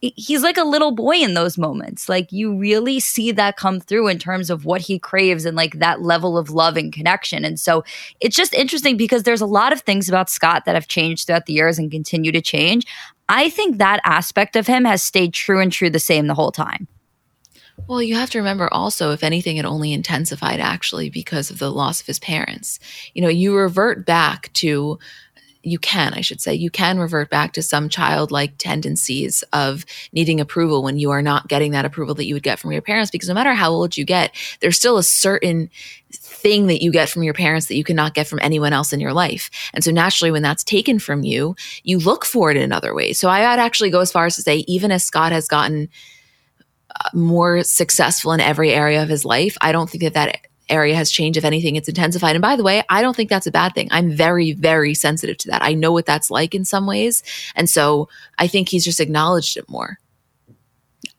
[0.00, 2.08] he's like a little boy in those moments.
[2.08, 5.78] Like you really see that come through in terms of what he craves and like
[5.78, 7.44] that level of love and connection.
[7.44, 7.84] And so
[8.20, 11.46] it's just interesting because there's a lot of things about Scott that have changed throughout
[11.46, 12.86] the years and continue to change.
[13.28, 16.52] I think that aspect of him has stayed true and true the same the whole
[16.52, 16.86] time.
[17.88, 21.70] Well, you have to remember also, if anything, it only intensified actually because of the
[21.70, 22.78] loss of his parents.
[23.14, 24.98] You know, you revert back to
[25.66, 30.40] you can, I should say, you can revert back to some childlike tendencies of needing
[30.40, 33.10] approval when you are not getting that approval that you would get from your parents.
[33.10, 35.68] Because no matter how old you get, there's still a certain
[36.12, 39.00] thing that you get from your parents that you cannot get from anyone else in
[39.00, 39.50] your life.
[39.74, 43.18] And so naturally, when that's taken from you, you look for it in other ways.
[43.18, 45.88] So I would actually go as far as to say, even as Scott has gotten
[47.12, 51.10] more successful in every area of his life, I don't think that that area has
[51.10, 51.36] changed.
[51.36, 52.34] If anything, it's intensified.
[52.34, 53.88] And by the way, I don't think that's a bad thing.
[53.90, 55.62] I'm very, very sensitive to that.
[55.62, 57.22] I know what that's like in some ways.
[57.54, 59.98] And so I think he's just acknowledged it more.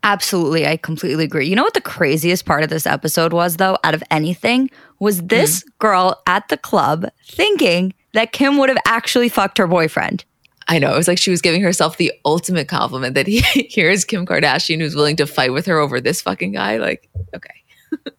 [0.04, 0.68] Absolutely.
[0.68, 1.48] I completely agree.
[1.48, 4.70] You know what the craziest part of this episode was, though, out of anything,
[5.00, 5.70] was this mm-hmm.
[5.80, 10.24] girl at the club thinking that Kim would have actually fucked her boyfriend.
[10.68, 10.94] I know.
[10.94, 14.80] It was like she was giving herself the ultimate compliment that he, here's Kim Kardashian
[14.80, 16.78] who's willing to fight with her over this fucking guy.
[16.78, 18.14] Like, okay.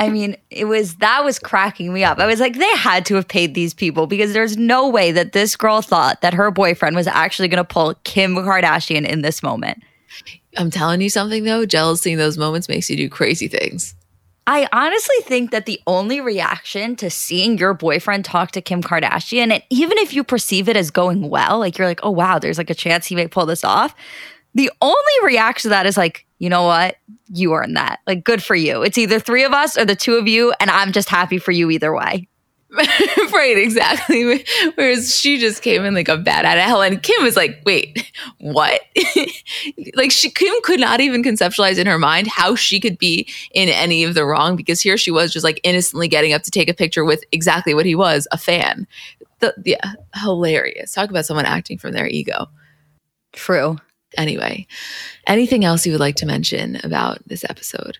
[0.00, 2.18] I mean, it was that was cracking me up.
[2.18, 5.32] I was like, they had to have paid these people because there's no way that
[5.32, 9.42] this girl thought that her boyfriend was actually going to pull Kim Kardashian in this
[9.42, 9.82] moment.
[10.56, 13.96] I'm telling you something though, jealousy in those moments makes you do crazy things.
[14.50, 19.52] I honestly think that the only reaction to seeing your boyfriend talk to Kim Kardashian,
[19.52, 22.56] and even if you perceive it as going well, like you're like, oh wow, there's
[22.56, 23.94] like a chance he may pull this off.
[24.54, 26.96] The only reaction to that is like, you know what?
[27.26, 28.00] You earned that.
[28.06, 28.80] Like, good for you.
[28.80, 31.52] It's either three of us or the two of you, and I'm just happy for
[31.52, 32.26] you either way.
[33.32, 34.44] right, exactly.
[34.74, 37.62] Whereas she just came in like a bat out of hell, and Kim was like,
[37.64, 38.82] "Wait, what?"
[39.94, 43.70] like she Kim could not even conceptualize in her mind how she could be in
[43.70, 46.68] any of the wrong because here she was just like innocently getting up to take
[46.68, 48.86] a picture with exactly what he was, a fan.
[49.40, 50.92] The, yeah, hilarious.
[50.92, 52.48] Talk about someone acting from their ego.
[53.32, 53.78] True.
[54.16, 54.66] Anyway,
[55.26, 57.98] anything else you would like to mention about this episode?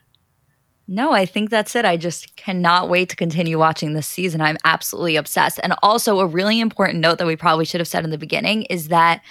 [0.91, 1.85] No, I think that's it.
[1.85, 4.41] I just cannot wait to continue watching this season.
[4.41, 5.61] I'm absolutely obsessed.
[5.63, 8.63] And also, a really important note that we probably should have said in the beginning
[8.65, 9.23] is that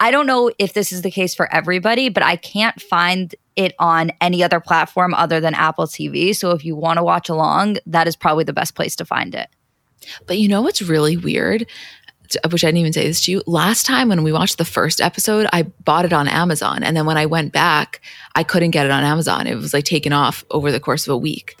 [0.00, 3.74] I don't know if this is the case for everybody, but I can't find it
[3.78, 6.36] on any other platform other than Apple TV.
[6.36, 9.34] So if you want to watch along, that is probably the best place to find
[9.34, 9.48] it.
[10.26, 11.66] But you know what's really weird?
[12.50, 13.42] Which I didn't even say this to you.
[13.46, 16.82] Last time when we watched the first episode, I bought it on Amazon.
[16.82, 18.00] And then when I went back,
[18.34, 19.46] I couldn't get it on Amazon.
[19.46, 21.58] It was like taken off over the course of a week.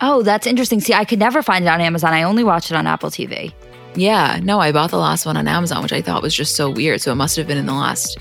[0.00, 0.80] Oh, that's interesting.
[0.80, 2.12] See, I could never find it on Amazon.
[2.12, 3.52] I only watched it on Apple TV.
[3.94, 6.70] Yeah, no, I bought the last one on Amazon, which I thought was just so
[6.70, 7.00] weird.
[7.00, 8.18] So it must have been in the last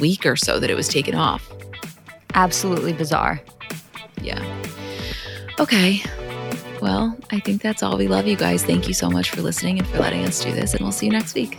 [0.00, 1.46] week or so that it was taken off.
[2.34, 3.40] Absolutely bizarre.
[4.22, 4.42] Yeah.
[5.60, 6.02] Okay.
[6.80, 7.98] Well, I think that's all.
[7.98, 8.64] We love you guys.
[8.64, 11.06] Thank you so much for listening and for letting us do this, and we'll see
[11.06, 11.58] you next week.